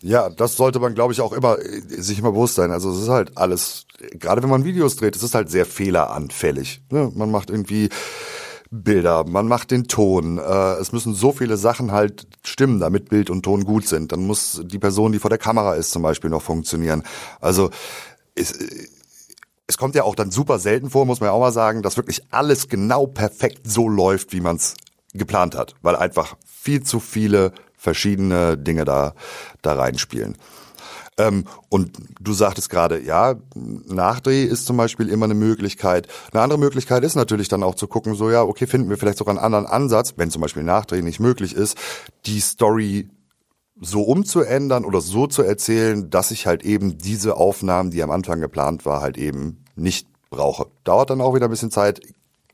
Ja, 0.03 0.29
das 0.29 0.57
sollte 0.57 0.81
man, 0.81 0.95
glaube 0.95 1.13
ich, 1.13 1.21
auch 1.21 1.33
immer 1.33 1.57
äh, 1.59 1.81
sich 1.89 2.19
immer 2.19 2.33
bewusst 2.33 2.57
sein. 2.57 2.73
Also 2.73 2.91
es 2.91 3.03
ist 3.03 3.09
halt 3.09 3.39
alles, 3.39 3.87
gerade 4.11 4.43
wenn 4.43 4.51
man 4.51 4.65
Videos 4.65 4.97
dreht, 4.97 5.15
es 5.15 5.23
ist 5.23 5.37
halt 5.37 5.51
sehr 5.51 5.65
fehleranfällig. 5.65 6.83
Ne? 6.91 7.13
Man 7.15 7.31
macht 7.31 7.49
irgendwie 7.49 7.91
Bilder, 8.71 9.25
man 9.25 9.49
macht 9.49 9.71
den 9.71 9.89
Ton. 9.89 10.39
Äh, 10.39 10.75
es 10.75 10.93
müssen 10.93 11.15
so 11.15 11.33
viele 11.33 11.57
Sachen 11.57 11.93
halt 11.93 12.27
stimmen, 12.45 12.81
damit 12.81 13.09
Bild 13.09 13.31
und 13.31 13.43
Ton 13.43 13.65
gut 13.65 13.87
sind. 13.87 14.13
Dann 14.13 14.27
muss 14.27 14.61
die 14.65 14.79
Person, 14.79 15.13
die 15.13 15.19
vor 15.19 15.31
der 15.31 15.39
Kamera 15.39 15.75
ist, 15.75 15.91
zum 15.91 16.03
Beispiel 16.03 16.31
noch 16.31 16.43
funktionieren. 16.43 17.03
Also 17.41 17.71
es, 18.35 18.55
es 19.67 19.79
kommt 19.79 19.95
ja 19.95 20.05
auch 20.05 20.15
dann 20.15 20.31
super 20.31 20.59
selten 20.59 20.91
vor, 20.91 21.07
muss 21.07 21.21
man 21.21 21.29
ja 21.29 21.33
auch 21.33 21.41
mal 21.41 21.53
sagen, 21.53 21.83
dass 21.83 21.97
wirklich 21.97 22.23
alles 22.31 22.69
genau 22.69 23.07
perfekt 23.07 23.71
so 23.71 23.89
läuft, 23.89 24.33
wie 24.33 24.41
man 24.41 24.57
es 24.57 24.75
geplant 25.13 25.55
hat, 25.55 25.75
weil 25.83 25.97
einfach 25.97 26.37
viel 26.45 26.83
zu 26.83 27.01
viele 27.01 27.53
verschiedene 27.77 28.59
Dinge 28.59 28.85
da, 28.85 29.15
da 29.63 29.75
reinspielen. 29.75 30.37
Ähm, 31.19 31.45
und 31.69 31.93
du 32.21 32.33
sagtest 32.33 32.69
gerade, 32.69 33.01
ja, 33.01 33.37
Nachdreh 33.55 34.45
ist 34.45 34.67
zum 34.67 34.77
Beispiel 34.77 35.09
immer 35.09 35.25
eine 35.25 35.35
Möglichkeit. 35.35 36.09
Eine 36.33 36.43
andere 36.43 36.59
Möglichkeit 36.59 37.05
ist 37.05 37.15
natürlich 37.15 37.49
dann 37.49 37.63
auch 37.63 37.75
zu 37.75 37.87
gucken, 37.87 38.15
so 38.15 38.31
ja, 38.31 38.43
okay, 38.43 38.67
finden 38.67 38.91
wir 38.91 38.99
vielleicht 38.99 39.19
sogar 39.19 39.35
einen 39.35 39.45
anderen 39.45 39.67
Ansatz, 39.67 40.15
wenn 40.17 40.31
zum 40.31 40.43
Beispiel 40.43 40.63
Nachdreh 40.63 41.03
nicht 41.03 41.21
möglich 41.21 41.55
ist, 41.55 41.77
die 42.27 42.41
Story 42.41 43.09
so 43.81 44.03
umzuändern 44.03 44.85
oder 44.85 45.01
so 45.01 45.27
zu 45.27 45.43
erzählen, 45.43 46.09
dass 46.11 46.31
ich 46.31 46.47
halt 46.47 46.65
eben 46.65 46.99
diese 46.99 47.37
Aufnahmen, 47.37 47.91
die 47.91 48.03
am 48.03 48.11
Anfang 48.11 48.41
geplant 48.41 48.87
war, 48.87 49.01
halt 49.01 49.19
eben 49.19 49.65
nicht 49.75 50.09
brauche. 50.31 50.67
Dauert 50.85 51.11
dann 51.11 51.21
auch 51.21 51.35
wieder 51.35 51.47
ein 51.47 51.51
bisschen 51.51 51.71
Zeit, 51.71 52.01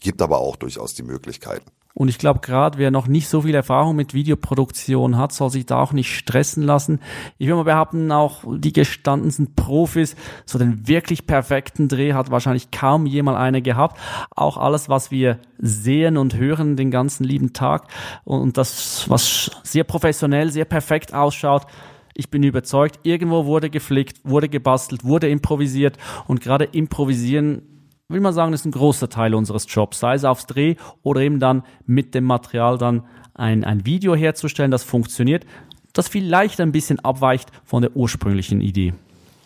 gibt 0.01 0.21
aber 0.21 0.39
auch 0.39 0.57
durchaus 0.57 0.95
die 0.95 1.05
Möglichkeiten. 1.05 1.71
Und 1.95 2.09
ich 2.09 2.19
glaube, 2.19 2.41
gerade 2.41 2.79
wer 2.79 2.91
noch 2.91 3.07
nicht 3.07 3.29
so 3.29 3.43
viel 3.43 3.55
Erfahrung 3.55 3.97
mit 3.97 4.15
Videoproduktion 4.15 5.19
hat, 5.19 5.33
soll 5.33 5.51
sich 5.51 5.67
da 5.67 5.81
auch 5.81 5.93
nicht 5.93 6.15
stressen 6.17 6.63
lassen. 6.63 7.01
Ich 7.39 7.49
will 7.49 7.55
mal 7.55 7.65
behaupten, 7.65 8.11
auch 8.13 8.45
die 8.47 8.73
gestandensten 8.73 9.55
Profis, 9.55 10.17
so 10.47 10.59
den 10.59 10.89
wirklich 10.89 11.27
perfekten 11.27 11.89
Dreh 11.89 12.15
hat 12.15 12.31
wahrscheinlich 12.31 12.71
kaum 12.71 13.07
jemand 13.07 13.39
eine 13.39 13.63
gehabt. 13.63 13.99
Auch 14.35 14.57
alles, 14.57 14.89
was 14.89 15.11
wir 15.11 15.39
sehen 15.59 16.17
und 16.17 16.37
hören 16.37 16.77
den 16.77 16.91
ganzen 16.91 17.25
lieben 17.25 17.53
Tag 17.53 17.89
und 18.25 18.57
das, 18.57 19.09
was 19.09 19.51
sehr 19.63 19.85
professionell, 19.85 20.51
sehr 20.51 20.65
perfekt 20.65 21.13
ausschaut, 21.15 21.67
ich 22.15 22.29
bin 22.31 22.43
überzeugt, 22.43 23.01
irgendwo 23.05 23.47
wurde 23.47 23.71
geflickt, 23.71 24.21
wurde 24.25 24.49
gebastelt, 24.49 25.05
wurde 25.05 25.29
improvisiert 25.29 25.97
und 26.27 26.41
gerade 26.41 26.65
improvisieren 26.65 27.63
will 28.09 28.21
man 28.21 28.35
sagen, 28.35 28.53
ist 28.53 28.65
ein 28.65 28.73
großer 28.73 29.09
Teil 29.09 29.35
unseres 29.35 29.67
Jobs, 29.69 29.99
sei 29.99 30.15
es 30.15 30.25
aufs 30.25 30.47
Dreh 30.47 30.77
oder 31.03 31.21
eben 31.21 31.41
dann 31.41 31.65
mit 31.87 32.15
dem 32.15 32.25
Material 32.25 32.79
dann 32.79 33.07
ein, 33.35 33.65
ein 33.65 33.87
Video 33.87 34.15
herzustellen, 34.15 34.71
das 34.71 34.85
funktioniert, 34.85 35.47
das 35.93 36.09
vielleicht 36.09 36.61
ein 36.61 36.73
bisschen 36.73 37.01
abweicht 37.01 37.51
von 37.65 37.83
der 37.83 37.97
ursprünglichen 37.97 38.61
Idee. 38.61 38.95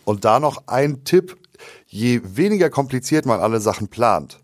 Und 0.04 0.24
da 0.24 0.40
noch 0.40 0.66
ein 0.66 1.04
Tipp, 1.04 1.36
je 1.86 2.20
weniger 2.24 2.70
kompliziert 2.70 3.26
man 3.26 3.40
alle 3.40 3.60
Sachen 3.60 3.88
plant, 3.88 4.40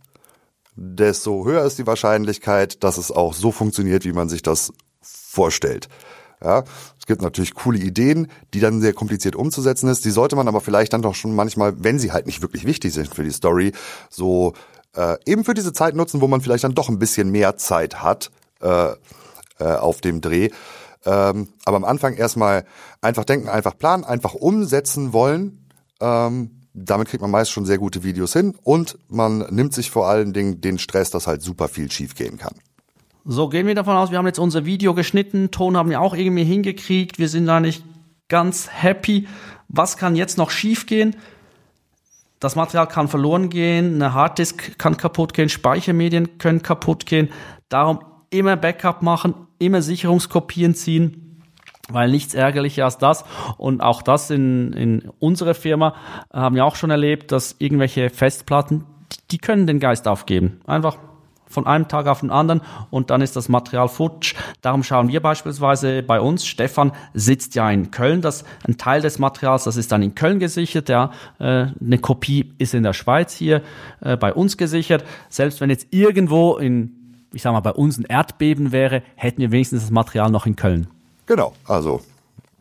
desto 0.75 1.45
höher 1.45 1.65
ist 1.65 1.79
die 1.79 1.87
Wahrscheinlichkeit, 1.87 2.83
dass 2.83 2.97
es 2.97 3.11
auch 3.11 3.35
so 3.35 3.53
funktioniert, 3.53 4.05
wie 4.05 4.13
man 4.13 4.29
sich 4.29 4.43
das 4.43 4.73
vorstellt. 5.01 5.89
Ja, 6.43 6.65
es 6.99 7.07
gibt 7.07 7.23
natürlich 7.23 7.55
coole 7.55 7.79
Ideen, 7.79 8.29
die 8.53 8.61
dann 8.61 8.81
sehr 8.81 8.93
kompliziert 8.93 9.37
umzusetzen 9.37 9.89
ist. 9.89 10.05
Die 10.05 10.11
sollte 10.11 10.35
man 10.35 10.49
aber 10.49 10.61
vielleicht 10.61 10.93
dann 10.93 11.03
doch 11.03 11.15
schon 11.15 11.35
manchmal, 11.35 11.85
wenn 11.85 11.99
sie 11.99 12.13
halt 12.13 12.27
nicht 12.27 12.43
wirklich 12.43 12.65
wichtig 12.65 12.93
sind 12.93 13.15
für 13.15 13.23
die 13.23 13.31
Story, 13.31 13.73
so 14.11 14.55
äh, 14.97 15.17
eben 15.25 15.45
für 15.45 15.55
diese 15.55 15.73
Zeit 15.73 15.95
nutzen, 15.95 16.21
wo 16.21 16.27
man 16.27 16.41
vielleicht 16.41 16.65
dann 16.65 16.75
doch 16.75 16.89
ein 16.89 16.99
bisschen 16.99 17.31
mehr 17.31 17.57
Zeit 17.57 18.03
hat 18.03 18.31
äh, 18.61 18.93
äh, 19.59 19.65
auf 19.65 20.01
dem 20.01 20.21
Dreh. 20.21 20.51
Ähm, 21.05 21.49
aber 21.65 21.77
am 21.77 21.85
Anfang 21.85 22.15
erstmal 22.15 22.65
einfach 23.01 23.25
denken, 23.25 23.49
einfach 23.49 23.77
planen, 23.77 24.05
einfach 24.05 24.35
umsetzen 24.35 25.13
wollen. 25.13 25.69
Ähm, 26.01 26.63
damit 26.75 27.09
kriegt 27.09 27.21
man 27.21 27.31
meist 27.31 27.51
schon 27.51 27.67
sehr 27.67 27.79
gute 27.79 28.03
Videos 28.03 28.33
hin 28.33 28.55
und 28.63 28.99
man 29.09 29.39
nimmt 29.51 29.75
sich 29.75 29.91
vor 29.91 30.09
allen 30.09 30.33
Dingen 30.33 30.61
den 30.61 30.79
Stress, 30.79 31.11
dass 31.11 31.27
halt 31.27 31.43
super 31.43 31.69
viel 31.69 31.91
schiefgehen 31.91 32.39
kann. 32.39 32.55
So, 33.25 33.49
gehen 33.49 33.69
wir 33.69 33.77
davon 33.77 33.97
aus, 33.97 34.11
wir 34.11 34.19
haben 34.19 34.27
jetzt 34.27 34.41
unser 34.41 34.65
Video 34.65 34.95
geschnitten, 34.95 35.53
Ton 35.53 35.77
haben 35.77 35.91
wir 35.91 36.01
auch 36.01 36.15
irgendwie 36.15 36.43
hingekriegt, 36.43 37.21
wir 37.21 37.29
sind 37.29 37.47
da 37.47 37.61
nicht 37.61 37.85
ganz 38.29 38.69
happy. 38.73 39.29
Was 39.69 39.97
kann 39.97 40.17
jetzt 40.17 40.39
noch 40.39 40.51
schiefgehen? 40.51 41.15
Das 42.41 42.57
Material 42.57 42.89
kann 42.89 43.07
verloren 43.07 43.49
gehen, 43.49 43.95
eine 43.95 44.13
Harddisk 44.13 44.77
kann 44.77 44.97
kaputt 44.97 45.35
gehen, 45.35 45.49
Speichermedien 45.49 46.39
können 46.39 46.63
kaputt 46.63 47.07
gehen. 47.07 47.29
Darum 47.69 48.01
immer 48.31 48.57
Backup 48.57 49.03
machen, 49.03 49.35
immer 49.61 49.83
Sicherungskopien 49.83 50.75
ziehen, 50.75 51.43
weil 51.89 52.11
nichts 52.11 52.35
ärgerlicher 52.35 52.87
als 52.87 52.99
das. 52.99 53.25
Und 53.57 53.83
auch 53.83 54.03
das 54.03 54.31
in, 54.31 54.73
in 54.73 55.13
unserer 55.21 55.55
Firma 55.55 55.95
haben 56.33 56.57
wir 56.57 56.65
auch 56.65 56.75
schon 56.75 56.91
erlebt, 56.91 57.31
dass 57.31 57.55
irgendwelche 57.61 58.11
Festplatten, 58.11 58.85
die 59.31 59.39
können 59.39 59.69
den 59.69 59.79
Geist 59.79 60.09
aufgeben. 60.09 60.61
Einfach 60.67 60.97
von 61.53 61.67
einem 61.67 61.89
Tag 61.89 62.07
auf 62.07 62.21
den 62.21 62.31
anderen 62.31 62.61
und 62.91 63.11
dann 63.11 63.21
ist 63.21 63.37
das 63.37 63.49
Material 63.49 63.89
futsch. 63.89 64.35
Darum 64.61 64.83
schauen 64.83 65.09
wir 65.09 65.21
beispielsweise 65.21 66.03
bei 66.03 66.21
uns, 66.21 66.47
Stefan 66.47 66.93
sitzt 67.15 67.55
ja 67.55 67.71
in 67.71 67.91
Köln, 67.91 68.21
das 68.23 68.45
ein 68.67 68.79
Teil 68.79 69.03
des 69.03 69.19
Materials, 69.19 69.65
das 69.65 69.77
ist 69.77 69.93
dann 69.93 70.03
in 70.03 70.15
Köln 70.15 70.39
gesichert, 70.39 70.89
ja, 70.89 71.11
äh, 71.39 71.67
eine 71.81 71.99
Kopie 72.01 72.53
ist 72.59 72.75
in 72.75 72.83
der 72.83 72.93
Schweiz 72.93 73.35
hier 73.35 73.63
äh, 74.01 74.17
bei 74.17 74.33
uns 74.33 74.57
gesichert. 74.57 75.05
Selbst 75.29 75.61
wenn 75.61 75.71
jetzt 75.71 75.89
irgendwo 75.91 76.57
in 76.57 76.99
ich 77.33 77.43
sag 77.43 77.53
mal, 77.53 77.61
bei 77.61 77.73
uns 77.73 77.99
ein 77.99 78.05
Erdbeben 78.05 78.73
wäre, 78.73 79.03
hätten 79.17 79.41
wir 79.41 79.51
wenigstens 79.51 79.83
das 79.83 79.91
Material 79.91 80.31
noch 80.31 80.47
in 80.47 80.57
Köln. 80.57 80.89
Genau, 81.27 81.55
also 81.67 82.03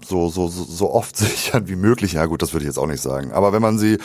so, 0.03 0.29
so, 0.29 0.47
so 0.47 0.91
oft 0.91 1.15
sichern 1.17 1.67
wie 1.67 1.75
möglich. 1.75 2.13
Ja 2.13 2.25
gut, 2.25 2.41
das 2.41 2.53
würde 2.53 2.63
ich 2.63 2.67
jetzt 2.67 2.77
auch 2.77 2.87
nicht 2.87 3.01
sagen. 3.01 3.31
Aber 3.31 3.53
wenn 3.53 3.61
man 3.61 3.77
sie, 3.77 3.97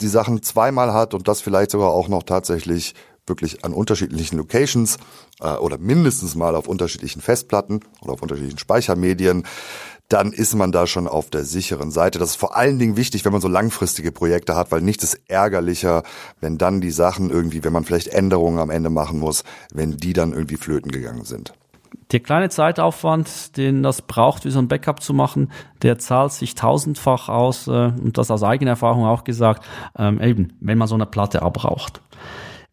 die 0.00 0.08
Sachen 0.08 0.42
zweimal 0.42 0.92
hat 0.92 1.14
und 1.14 1.28
das 1.28 1.40
vielleicht 1.40 1.70
sogar 1.70 1.90
auch 1.90 2.08
noch 2.08 2.22
tatsächlich 2.22 2.94
wirklich 3.26 3.64
an 3.64 3.72
unterschiedlichen 3.72 4.36
Locations 4.36 4.98
äh, 5.40 5.54
oder 5.54 5.78
mindestens 5.78 6.34
mal 6.34 6.54
auf 6.54 6.68
unterschiedlichen 6.68 7.20
Festplatten 7.20 7.80
oder 8.00 8.12
auf 8.12 8.22
unterschiedlichen 8.22 8.58
Speichermedien, 8.58 9.44
dann 10.08 10.32
ist 10.32 10.54
man 10.54 10.72
da 10.72 10.86
schon 10.86 11.08
auf 11.08 11.30
der 11.30 11.44
sicheren 11.44 11.90
Seite. 11.90 12.18
Das 12.18 12.30
ist 12.30 12.36
vor 12.36 12.56
allen 12.56 12.78
Dingen 12.78 12.96
wichtig, 12.96 13.24
wenn 13.24 13.32
man 13.32 13.40
so 13.40 13.48
langfristige 13.48 14.12
Projekte 14.12 14.54
hat, 14.54 14.70
weil 14.70 14.80
nichts 14.80 15.04
ist 15.04 15.20
ärgerlicher, 15.26 16.04
wenn 16.40 16.58
dann 16.58 16.80
die 16.80 16.90
Sachen 16.90 17.30
irgendwie, 17.30 17.64
wenn 17.64 17.72
man 17.72 17.84
vielleicht 17.84 18.08
Änderungen 18.08 18.58
am 18.58 18.70
Ende 18.70 18.90
machen 18.90 19.18
muss, 19.18 19.42
wenn 19.72 19.96
die 19.96 20.12
dann 20.12 20.32
irgendwie 20.32 20.56
flöten 20.56 20.92
gegangen 20.92 21.24
sind. 21.24 21.54
Der 22.12 22.20
kleine 22.20 22.50
Zeitaufwand, 22.50 23.56
den 23.56 23.82
das 23.82 24.02
braucht, 24.02 24.44
wie 24.44 24.50
so 24.50 24.60
ein 24.60 24.68
Backup 24.68 25.02
zu 25.02 25.12
machen, 25.12 25.50
der 25.82 25.98
zahlt 25.98 26.32
sich 26.32 26.54
tausendfach 26.54 27.28
aus 27.28 27.66
äh, 27.66 27.70
und 27.70 28.16
das 28.16 28.30
aus 28.30 28.44
eigener 28.44 28.72
Erfahrung 28.72 29.04
auch 29.04 29.24
gesagt, 29.24 29.64
ähm, 29.98 30.20
eben, 30.20 30.52
wenn 30.60 30.78
man 30.78 30.88
so 30.88 30.94
eine 30.94 31.06
Platte 31.06 31.42
abbraucht. 31.42 32.00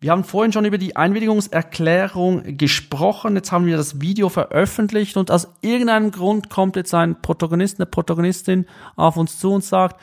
Wir 0.04 0.12
haben 0.12 0.26
vorhin 0.26 0.52
schon 0.52 0.66
über 0.66 0.78
die 0.78 0.98
Einwilligungserklärung 0.98 2.58
gesprochen. 2.58 3.38
Jetzt 3.38 3.54
haben 3.54 3.66
wir 3.66 3.78
das 3.78 4.02
Video 4.02 4.28
veröffentlicht 4.28 5.16
und 5.16 5.32
aus 5.32 5.48
irgendeinem 5.62 6.12
Grund 6.12 6.50
kommt 6.50 6.76
jetzt 6.76 6.94
ein 6.94 7.22
Protagonist, 7.22 7.80
eine 7.80 7.86
Protagonistin 7.86 8.66
auf 8.98 9.16
uns 9.16 9.40
zu 9.40 9.54
und 9.54 9.64
sagt, 9.64 10.02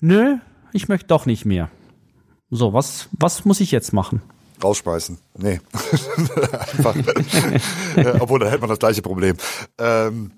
nö, 0.00 0.36
ich 0.74 0.88
möchte 0.88 1.06
doch 1.06 1.24
nicht 1.24 1.46
mehr. 1.46 1.70
So, 2.50 2.74
was, 2.74 3.08
was 3.12 3.46
muss 3.46 3.60
ich 3.60 3.70
jetzt 3.70 3.94
machen? 3.94 4.20
Rausschmeißen. 4.62 5.16
Nee. 5.38 5.62
Einfach. 6.52 6.94
Obwohl, 8.20 8.40
da 8.40 8.50
hätte 8.50 8.60
man 8.60 8.68
das 8.68 8.78
gleiche 8.78 9.00
Problem. 9.00 9.38
Ähm, 9.78 10.30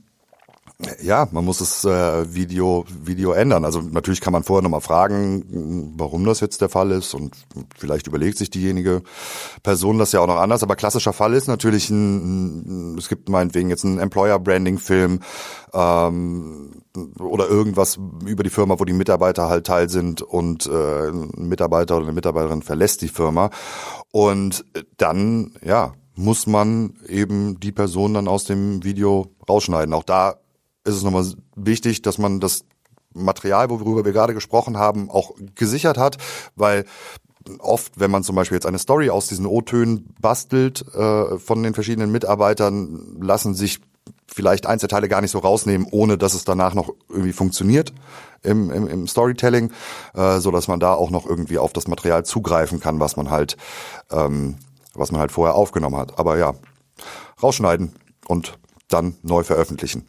ja, 1.02 1.28
man 1.30 1.44
muss 1.44 1.58
das 1.58 1.84
äh, 1.84 2.34
Video, 2.34 2.84
Video 3.02 3.32
ändern. 3.32 3.64
Also 3.64 3.80
natürlich 3.80 4.20
kann 4.20 4.32
man 4.32 4.44
vorher 4.44 4.62
nochmal 4.62 4.80
fragen, 4.80 5.94
warum 5.96 6.24
das 6.24 6.40
jetzt 6.40 6.60
der 6.60 6.68
Fall 6.68 6.90
ist 6.90 7.14
und 7.14 7.34
vielleicht 7.76 8.06
überlegt 8.06 8.38
sich 8.38 8.50
diejenige 8.50 9.02
Person 9.62 9.98
das 9.98 10.12
ja 10.12 10.20
auch 10.20 10.26
noch 10.26 10.38
anders. 10.38 10.62
Aber 10.62 10.76
klassischer 10.76 11.12
Fall 11.12 11.34
ist 11.34 11.48
natürlich 11.48 11.90
ein, 11.90 12.96
es 12.98 13.08
gibt 13.08 13.28
meinetwegen 13.28 13.68
jetzt 13.68 13.84
einen 13.84 13.98
Employer-Branding-Film 13.98 15.20
ähm, 15.74 16.82
oder 17.18 17.48
irgendwas 17.48 17.98
über 18.24 18.42
die 18.42 18.50
Firma, 18.50 18.78
wo 18.78 18.84
die 18.84 18.92
Mitarbeiter 18.92 19.48
halt 19.48 19.66
Teil 19.66 19.88
sind 19.88 20.22
und 20.22 20.66
äh, 20.66 21.08
ein 21.08 21.48
Mitarbeiter 21.48 21.96
oder 21.96 22.06
eine 22.06 22.14
Mitarbeiterin 22.14 22.62
verlässt 22.62 23.02
die 23.02 23.08
Firma. 23.08 23.50
Und 24.12 24.64
dann, 24.96 25.52
ja, 25.62 25.92
muss 26.16 26.46
man 26.46 26.94
eben 27.06 27.60
die 27.60 27.72
Person 27.72 28.14
dann 28.14 28.28
aus 28.28 28.44
dem 28.44 28.84
Video 28.84 29.30
rausschneiden. 29.48 29.94
Auch 29.94 30.04
da 30.04 30.36
ist 30.84 30.96
es 30.96 31.02
nochmal 31.02 31.26
wichtig, 31.56 32.02
dass 32.02 32.18
man 32.18 32.40
das 32.40 32.64
Material, 33.12 33.70
worüber 33.70 34.04
wir 34.04 34.12
gerade 34.12 34.34
gesprochen 34.34 34.78
haben, 34.78 35.10
auch 35.10 35.32
gesichert 35.54 35.98
hat, 35.98 36.18
weil 36.54 36.84
oft, 37.58 37.98
wenn 37.98 38.10
man 38.10 38.22
zum 38.22 38.36
Beispiel 38.36 38.56
jetzt 38.56 38.66
eine 38.66 38.78
Story 38.78 39.10
aus 39.10 39.26
diesen 39.26 39.46
O-Tönen 39.46 40.14
bastelt 40.20 40.84
äh, 40.94 41.38
von 41.38 41.62
den 41.62 41.74
verschiedenen 41.74 42.12
Mitarbeitern, 42.12 43.18
lassen 43.20 43.54
sich 43.54 43.80
vielleicht 44.26 44.66
Einzelteile 44.66 45.08
gar 45.08 45.20
nicht 45.20 45.32
so 45.32 45.38
rausnehmen, 45.38 45.86
ohne 45.90 46.16
dass 46.16 46.34
es 46.34 46.44
danach 46.44 46.74
noch 46.74 46.90
irgendwie 47.08 47.32
funktioniert 47.32 47.92
im, 48.42 48.70
im, 48.70 48.86
im 48.86 49.08
Storytelling, 49.08 49.72
äh, 50.14 50.38
so 50.38 50.50
dass 50.50 50.68
man 50.68 50.80
da 50.80 50.94
auch 50.94 51.10
noch 51.10 51.26
irgendwie 51.26 51.58
auf 51.58 51.72
das 51.72 51.88
Material 51.88 52.24
zugreifen 52.24 52.80
kann, 52.80 53.00
was 53.00 53.16
man 53.16 53.30
halt, 53.30 53.56
ähm, 54.10 54.56
was 54.94 55.10
man 55.12 55.20
halt 55.20 55.32
vorher 55.32 55.54
aufgenommen 55.54 55.96
hat. 55.96 56.18
Aber 56.18 56.38
ja, 56.38 56.54
rausschneiden 57.42 57.92
und 58.28 58.58
dann 58.88 59.16
neu 59.22 59.42
veröffentlichen. 59.42 60.06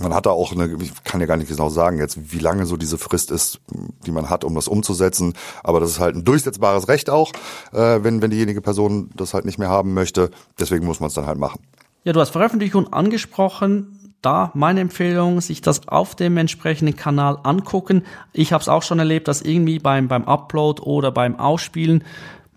Man 0.00 0.14
hat 0.14 0.26
da 0.26 0.30
auch 0.30 0.52
eine, 0.52 0.76
ich 0.82 1.04
kann 1.04 1.20
ja 1.20 1.26
gar 1.26 1.36
nicht 1.36 1.48
genau 1.48 1.68
sagen 1.68 1.98
jetzt, 1.98 2.32
wie 2.32 2.38
lange 2.38 2.66
so 2.66 2.76
diese 2.76 2.98
Frist 2.98 3.30
ist, 3.30 3.60
die 4.06 4.10
man 4.10 4.30
hat, 4.30 4.44
um 4.44 4.54
das 4.54 4.68
umzusetzen. 4.68 5.34
Aber 5.62 5.80
das 5.80 5.90
ist 5.90 6.00
halt 6.00 6.16
ein 6.16 6.24
durchsetzbares 6.24 6.88
Recht 6.88 7.10
auch, 7.10 7.32
äh, 7.72 8.02
wenn, 8.02 8.22
wenn 8.22 8.30
diejenige 8.30 8.60
Person 8.60 9.10
das 9.14 9.34
halt 9.34 9.44
nicht 9.44 9.58
mehr 9.58 9.68
haben 9.68 9.94
möchte. 9.94 10.30
Deswegen 10.58 10.86
muss 10.86 11.00
man 11.00 11.08
es 11.08 11.14
dann 11.14 11.26
halt 11.26 11.38
machen. 11.38 11.60
Ja, 12.04 12.12
du 12.12 12.20
hast 12.20 12.30
Veröffentlichung 12.30 12.92
angesprochen. 12.92 14.14
Da 14.22 14.50
meine 14.54 14.80
Empfehlung, 14.80 15.40
sich 15.40 15.60
das 15.60 15.88
auf 15.88 16.14
dem 16.14 16.36
entsprechenden 16.36 16.96
Kanal 16.96 17.38
angucken. 17.42 18.04
Ich 18.32 18.52
habe 18.52 18.62
es 18.62 18.68
auch 18.68 18.82
schon 18.82 18.98
erlebt, 18.98 19.28
dass 19.28 19.42
irgendwie 19.42 19.78
beim, 19.78 20.08
beim 20.08 20.24
Upload 20.24 20.82
oder 20.82 21.12
beim 21.12 21.38
Ausspielen, 21.38 22.02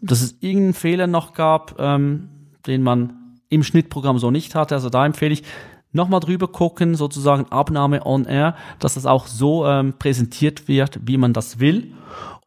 dass 0.01 0.21
es 0.21 0.35
irgendeinen 0.39 0.73
Fehler 0.73 1.07
noch 1.07 1.33
gab, 1.33 1.75
ähm, 1.79 2.29
den 2.65 2.81
man 2.81 3.37
im 3.49 3.63
Schnittprogramm 3.63 4.19
so 4.19 4.31
nicht 4.31 4.55
hatte. 4.55 4.75
Also 4.75 4.89
da 4.89 5.05
empfehle 5.05 5.33
ich, 5.33 5.43
nochmal 5.91 6.19
drüber 6.19 6.47
gucken, 6.47 6.95
sozusagen 6.95 7.45
Abnahme 7.51 8.05
on 8.05 8.25
air, 8.25 8.55
dass 8.79 8.93
das 8.93 9.05
auch 9.05 9.27
so 9.27 9.65
ähm, 9.65 9.93
präsentiert 9.97 10.67
wird, 10.67 10.99
wie 11.03 11.17
man 11.17 11.33
das 11.33 11.59
will. 11.59 11.93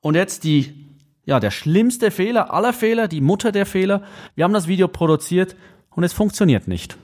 Und 0.01 0.15
jetzt 0.15 0.45
die, 0.45 0.89
ja, 1.25 1.41
der 1.41 1.51
schlimmste 1.51 2.11
Fehler 2.11 2.53
aller 2.53 2.73
Fehler, 2.73 3.09
die 3.09 3.21
Mutter 3.21 3.53
der 3.53 3.67
Fehler. 3.67 4.03
Wir 4.35 4.45
haben 4.45 4.53
das 4.53 4.69
Video 4.69 4.89
produziert 4.89 5.57
und 5.91 6.05
es 6.05 6.13
funktioniert 6.13 6.69
nicht. 6.69 6.97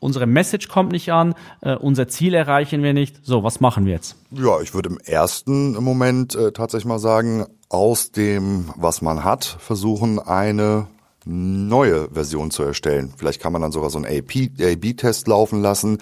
Unsere 0.00 0.26
Message 0.26 0.68
kommt 0.68 0.92
nicht 0.92 1.12
an, 1.12 1.34
äh, 1.60 1.76
unser 1.76 2.08
Ziel 2.08 2.34
erreichen 2.34 2.82
wir 2.82 2.92
nicht. 2.92 3.24
So, 3.24 3.42
was 3.42 3.60
machen 3.60 3.86
wir 3.86 3.92
jetzt? 3.92 4.16
Ja, 4.30 4.60
ich 4.60 4.74
würde 4.74 4.90
im 4.90 4.98
ersten 4.98 5.72
Moment 5.82 6.34
äh, 6.34 6.52
tatsächlich 6.52 6.86
mal 6.86 6.98
sagen, 6.98 7.46
aus 7.68 8.12
dem, 8.12 8.70
was 8.76 9.02
man 9.02 9.24
hat, 9.24 9.44
versuchen, 9.44 10.18
eine 10.18 10.88
neue 11.24 12.08
Version 12.10 12.50
zu 12.50 12.62
erstellen. 12.62 13.12
Vielleicht 13.16 13.40
kann 13.40 13.52
man 13.52 13.62
dann 13.62 13.72
sogar 13.72 13.90
so 13.90 13.98
einen 13.98 14.06
A-B-Test 14.06 15.26
laufen 15.28 15.62
lassen 15.62 15.98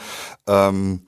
ähm, 0.47 1.03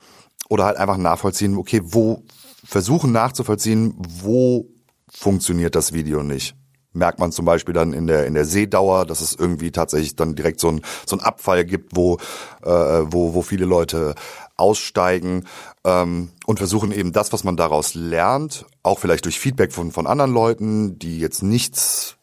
oder 0.48 0.64
halt 0.64 0.76
einfach 0.76 0.96
nachvollziehen, 0.96 1.56
okay, 1.56 1.80
wo 1.84 2.22
versuchen 2.64 3.12
nachzuvollziehen, 3.12 3.94
wo 3.98 4.66
funktioniert 5.10 5.74
das 5.74 5.92
Video 5.92 6.22
nicht. 6.22 6.56
Merkt 6.92 7.18
man 7.18 7.32
zum 7.32 7.44
Beispiel 7.44 7.74
dann 7.74 7.92
in 7.92 8.06
der 8.06 8.24
in 8.26 8.34
der 8.34 8.44
Sehdauer, 8.44 9.04
dass 9.04 9.20
es 9.20 9.34
irgendwie 9.34 9.72
tatsächlich 9.72 10.14
dann 10.14 10.36
direkt 10.36 10.60
so 10.60 10.68
ein 10.68 10.80
so 11.06 11.16
ein 11.16 11.22
Abfall 11.22 11.64
gibt, 11.64 11.96
wo 11.96 12.18
äh, 12.62 12.70
wo 12.70 13.34
wo 13.34 13.42
viele 13.42 13.64
Leute 13.64 14.14
aussteigen 14.56 15.44
ähm, 15.84 16.30
und 16.46 16.58
versuchen 16.58 16.92
eben 16.92 17.12
das, 17.12 17.32
was 17.32 17.42
man 17.42 17.56
daraus 17.56 17.94
lernt, 17.94 18.64
auch 18.84 19.00
vielleicht 19.00 19.24
durch 19.24 19.40
Feedback 19.40 19.72
von 19.72 19.90
von 19.90 20.06
anderen 20.06 20.32
Leuten, 20.32 20.96
die 21.00 21.18
jetzt 21.18 21.42
nichts 21.42 22.16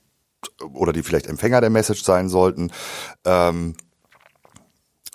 oder 0.74 0.94
die 0.94 1.04
vielleicht 1.04 1.28
Empfänger 1.28 1.62
der 1.62 1.70
Message 1.70 2.04
sein 2.04 2.30
sollten, 2.30 2.72
ähm, 3.26 3.76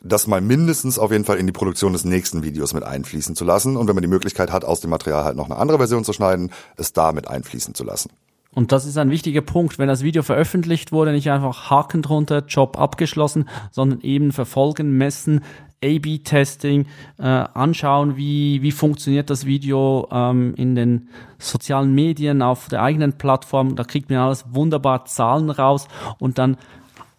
das 0.03 0.27
mal 0.27 0.41
mindestens 0.41 0.99
auf 0.99 1.11
jeden 1.11 1.25
Fall 1.25 1.39
in 1.39 1.47
die 1.47 1.53
Produktion 1.53 1.93
des 1.93 2.05
nächsten 2.05 2.43
Videos 2.43 2.75
mit 2.75 2.85
einfließen 2.85 3.35
zu 3.35 3.45
lassen 3.45 3.77
und 3.77 3.89
wenn 3.89 3.95
man 3.95 4.03
die 4.03 4.09
Möglichkeit 4.09 4.53
hat, 4.53 4.65
aus 4.65 4.81
dem 4.81 4.91
Material 4.91 5.25
halt 5.25 5.37
noch 5.37 5.47
eine 5.47 5.57
andere 5.57 5.79
Version 5.79 6.05
zu 6.05 6.13
schneiden, 6.13 6.53
es 6.77 6.93
da 6.93 7.13
mit 7.13 7.29
einfließen 7.29 7.75
zu 7.75 7.85
lassen. 7.85 8.11
Und 8.57 8.73
das 8.73 8.87
ist 8.87 8.97
ein 8.97 9.11
wichtiger 9.11 9.43
Punkt, 9.43 9.79
wenn 9.79 9.87
das 9.87 10.03
Video 10.03 10.23
veröffentlicht 10.23 10.91
wurde, 10.91 11.13
nicht 11.13 11.31
einfach 11.31 11.69
Haken 11.69 12.01
drunter, 12.01 12.43
Job 12.47 12.79
abgeschlossen, 12.79 13.49
sondern 13.71 14.01
eben 14.01 14.33
verfolgen, 14.33 14.97
messen, 14.97 15.45
A-B-Testing, 15.85 16.87
äh, 17.19 17.23
anschauen, 17.23 18.17
wie, 18.17 18.63
wie 18.63 18.73
funktioniert 18.73 19.31
das 19.31 19.47
Video 19.47 20.09
ähm, 20.11 20.55
in 20.57 20.75
den 20.75 21.09
sozialen 21.39 21.95
Medien, 21.95 22.43
auf 22.43 22.69
der 22.69 22.83
eigenen 22.83 23.15
Plattform. 23.15 23.77
Da 23.77 23.85
kriegt 23.85 24.11
man 24.11 24.19
alles 24.19 24.45
wunderbar 24.51 25.05
Zahlen 25.05 25.51
raus 25.51 25.89
und 26.19 26.39
dann 26.39 26.57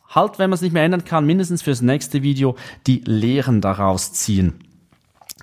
halt, 0.09 0.39
wenn 0.39 0.49
man 0.49 0.55
es 0.55 0.61
nicht 0.61 0.73
mehr 0.73 0.83
ändern 0.83 1.05
kann, 1.05 1.25
mindestens 1.25 1.61
fürs 1.61 1.81
nächste 1.81 2.23
Video 2.23 2.55
die 2.87 3.01
Lehren 3.05 3.61
daraus 3.61 4.13
ziehen. 4.13 4.59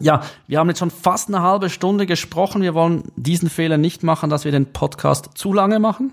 Ja, 0.01 0.23
wir 0.49 0.59
haben 0.59 0.69
jetzt 0.69 0.81
schon 0.81 0.91
fast 0.91 1.29
eine 1.29 1.41
halbe 1.43 1.71
Stunde 1.71 2.07
gesprochen. 2.07 2.63
Wir 2.63 2.75
wollen 2.75 3.05
diesen 3.15 3.49
Fehler 3.49 3.79
nicht 3.79 4.03
machen, 4.03 4.29
dass 4.29 4.45
wir 4.45 4.51
den 4.51 4.73
Podcast 4.73 5.31
zu 5.35 5.53
lange 5.53 5.79
machen. 5.79 6.13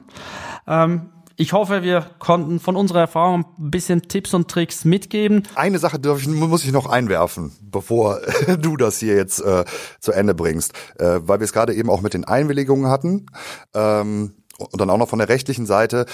Ähm, 0.67 1.09
ich 1.41 1.53
hoffe, 1.53 1.81
wir 1.81 2.05
konnten 2.19 2.59
von 2.59 2.75
unserer 2.75 2.99
Erfahrung 2.99 3.45
ein 3.57 3.71
bisschen 3.71 4.03
Tipps 4.03 4.35
und 4.35 4.47
Tricks 4.47 4.85
mitgeben. 4.85 5.41
Eine 5.55 5.79
Sache 5.79 5.99
ich, 5.99 6.27
muss 6.27 6.63
ich 6.63 6.71
noch 6.71 6.85
einwerfen, 6.85 7.51
bevor 7.63 8.19
du 8.59 8.77
das 8.77 8.99
hier 8.99 9.15
jetzt 9.15 9.39
äh, 9.39 9.65
zu 9.99 10.11
Ende 10.11 10.35
bringst, 10.35 10.73
äh, 10.99 11.19
weil 11.23 11.39
wir 11.39 11.45
es 11.45 11.51
gerade 11.51 11.73
eben 11.73 11.89
auch 11.89 12.01
mit 12.01 12.13
den 12.13 12.25
Einwilligungen 12.25 12.91
hatten 12.91 13.25
ähm, 13.73 14.35
und 14.59 14.79
dann 14.79 14.91
auch 14.91 14.99
noch 14.99 15.09
von 15.09 15.17
der 15.17 15.29
rechtlichen 15.29 15.65
Seite 15.65 16.05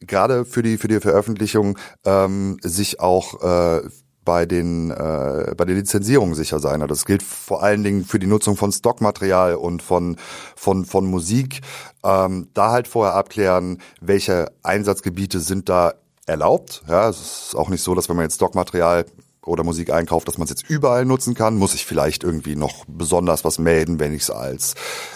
gerade 0.00 0.44
für 0.44 0.64
die 0.64 0.78
für 0.78 0.88
die 0.88 0.98
Veröffentlichung 0.98 1.78
ähm, 2.04 2.56
sich 2.62 2.98
auch 2.98 3.40
äh, 3.40 3.82
bei 4.24 4.46
den 4.46 4.90
äh, 4.90 5.54
bei 5.56 5.64
der 5.64 5.74
Lizenzierung 5.74 6.34
sicher 6.34 6.60
sein. 6.60 6.82
Also 6.82 6.86
das 6.88 7.04
gilt 7.04 7.22
vor 7.22 7.62
allen 7.62 7.82
Dingen 7.82 8.04
für 8.04 8.18
die 8.18 8.26
Nutzung 8.26 8.56
von 8.56 8.72
Stockmaterial 8.72 9.54
und 9.56 9.82
von 9.82 10.16
von 10.56 10.84
von 10.84 11.06
Musik. 11.06 11.60
Ähm, 12.04 12.48
da 12.54 12.70
halt 12.72 12.88
vorher 12.88 13.14
abklären, 13.14 13.78
welche 14.00 14.52
Einsatzgebiete 14.62 15.40
sind 15.40 15.68
da 15.68 15.94
erlaubt. 16.26 16.82
Ja, 16.88 17.08
es 17.08 17.48
ist 17.48 17.56
auch 17.56 17.68
nicht 17.68 17.82
so, 17.82 17.94
dass 17.94 18.08
wenn 18.08 18.16
man 18.16 18.24
jetzt 18.24 18.36
Stockmaterial 18.36 19.06
oder 19.44 19.64
Musik 19.64 19.92
einkauft, 19.92 20.28
dass 20.28 20.38
man 20.38 20.44
es 20.44 20.50
jetzt 20.50 20.68
überall 20.68 21.04
nutzen 21.04 21.34
kann, 21.34 21.56
muss 21.56 21.74
ich 21.74 21.84
vielleicht 21.84 22.22
irgendwie 22.22 22.56
noch 22.56 22.84
besonders 22.86 23.44
was 23.44 23.58
melden, 23.58 23.98
wenn 23.98 24.14
ich 24.14 24.22
es 24.22 24.30
als 24.30 24.74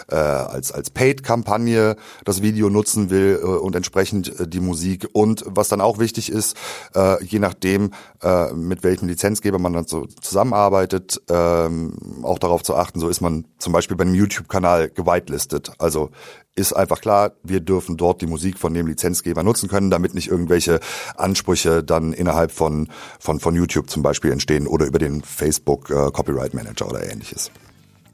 äh, 0.09 0.17
als 0.17 0.73
als 0.73 0.91
Paid-Kampagne 0.91 1.97
das 2.25 2.43
Video 2.43 2.69
nutzen 2.69 3.11
will 3.11 3.41
äh, 3.43 3.47
und 3.47 3.77
entsprechend 3.77 4.41
äh, 4.41 4.49
die 4.49 4.61
Musik. 4.61 5.09
Und 5.13 5.45
was 5.47 5.69
dann 5.69 5.81
auch 5.81 5.99
wichtig 5.99 6.31
ist, 6.31 6.57
äh, 6.95 7.23
je 7.25 7.39
nachdem, 7.39 7.93
äh, 8.23 8.53
mit 8.53 8.83
welchem 8.83 9.09
Lizenzgeber 9.09 9.59
man 9.59 9.73
dann 9.73 9.87
so 9.87 10.07
zusammenarbeitet, 10.07 11.23
ähm, 11.29 12.23
auch 12.23 12.39
darauf 12.39 12.63
zu 12.63 12.75
achten, 12.75 12.99
so 13.01 13.09
ist 13.09 13.21
man 13.21 13.47
zum 13.59 13.73
Beispiel 13.73 13.97
bei 13.97 14.03
einem 14.03 14.15
YouTube-Kanal 14.15 14.91
gewitelistet. 14.91 15.73
Also 15.79 16.11
ist 16.57 16.73
einfach 16.73 17.01
klar, 17.01 17.33
wir 17.43 17.61
dürfen 17.61 17.97
dort 17.97 18.23
die 18.23 18.27
Musik 18.27 18.59
von 18.59 18.75
dem 18.75 18.87
Lizenzgeber 18.87 19.43
nutzen 19.43 19.69
können, 19.69 19.91
damit 19.91 20.15
nicht 20.15 20.29
irgendwelche 20.29 20.81
Ansprüche 21.17 21.85
dann 21.85 22.13
innerhalb 22.13 22.51
von, 22.51 22.89
von, 23.21 23.39
von 23.39 23.55
YouTube 23.55 23.91
zum 23.91 24.03
Beispiel 24.03 24.33
entstehen 24.33 24.67
oder 24.67 24.87
über 24.87 24.99
den 24.99 25.23
Facebook 25.23 25.91
äh, 25.91 26.11
Copyright 26.11 26.55
Manager 26.55 26.89
oder 26.89 27.09
ähnliches. 27.09 27.51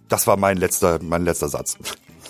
Das 0.09 0.27
war 0.27 0.37
mein 0.37 0.59
letzter, 0.59 0.99
mein 1.03 1.25
letzter 1.25 1.49
Satz. 1.49 1.79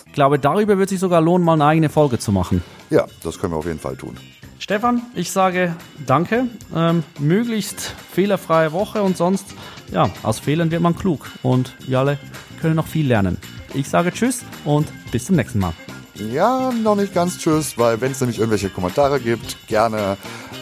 Ich 0.05 0.13
glaube, 0.13 0.37
darüber 0.37 0.77
wird 0.77 0.89
sich 0.89 0.99
sogar 0.99 1.19
lohnen, 1.19 1.43
mal 1.43 1.53
eine 1.53 1.65
eigene 1.65 1.89
Folge 1.89 2.19
zu 2.19 2.31
machen. 2.31 2.63
Ja, 2.91 3.07
das 3.23 3.39
können 3.39 3.51
wir 3.51 3.57
auf 3.57 3.65
jeden 3.65 3.79
Fall 3.79 3.97
tun. 3.97 4.15
Stefan, 4.59 5.01
ich 5.15 5.31
sage 5.31 5.75
danke. 6.05 6.47
Ähm, 6.73 7.03
möglichst 7.19 7.81
fehlerfreie 8.11 8.71
Woche 8.71 9.01
und 9.01 9.17
sonst, 9.17 9.47
ja, 9.91 10.09
aus 10.21 10.39
Fehlern 10.39 10.71
wird 10.71 10.81
man 10.81 10.95
klug 10.95 11.31
und 11.41 11.75
wir 11.87 11.99
alle 11.99 12.19
können 12.61 12.75
noch 12.75 12.87
viel 12.87 13.07
lernen. 13.07 13.37
Ich 13.73 13.89
sage 13.89 14.13
Tschüss 14.13 14.45
und 14.63 14.87
bis 15.11 15.25
zum 15.25 15.35
nächsten 15.35 15.59
Mal. 15.59 15.73
Ja, 16.15 16.71
noch 16.71 16.95
nicht 16.95 17.13
ganz 17.13 17.39
tschüss, 17.39 17.77
weil 17.77 17.99
wenn 17.99 18.11
es 18.11 18.21
nämlich 18.21 18.37
irgendwelche 18.37 18.69
Kommentare 18.69 19.19
gibt, 19.19 19.67
gerne 19.67 20.17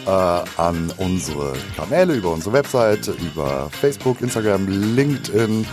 äh, 0.06 0.10
an 0.10 0.92
unsere 0.96 1.52
Kanäle, 1.76 2.14
über 2.14 2.32
unsere 2.32 2.54
Website, 2.54 3.08
über 3.08 3.68
Facebook, 3.70 4.20
Instagram, 4.22 4.66
LinkedIn. 4.66 5.66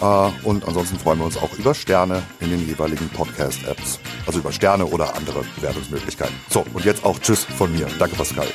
Äh, 0.00 0.04
und 0.42 0.66
ansonsten 0.66 0.98
freuen 0.98 1.20
wir 1.20 1.26
uns 1.26 1.36
auch 1.36 1.52
über 1.58 1.74
Sterne 1.74 2.22
in 2.40 2.50
den 2.50 2.66
jeweiligen 2.66 3.08
Podcast-Apps. 3.10 4.00
Also 4.26 4.40
über 4.40 4.52
Sterne 4.52 4.84
oder 4.86 5.14
andere 5.14 5.44
Bewertungsmöglichkeiten. 5.56 6.34
So, 6.48 6.64
und 6.74 6.84
jetzt 6.84 7.04
auch 7.04 7.18
Tschüss 7.20 7.44
von 7.44 7.72
mir. 7.72 7.86
Danke, 7.98 8.16
Pascal. 8.16 8.48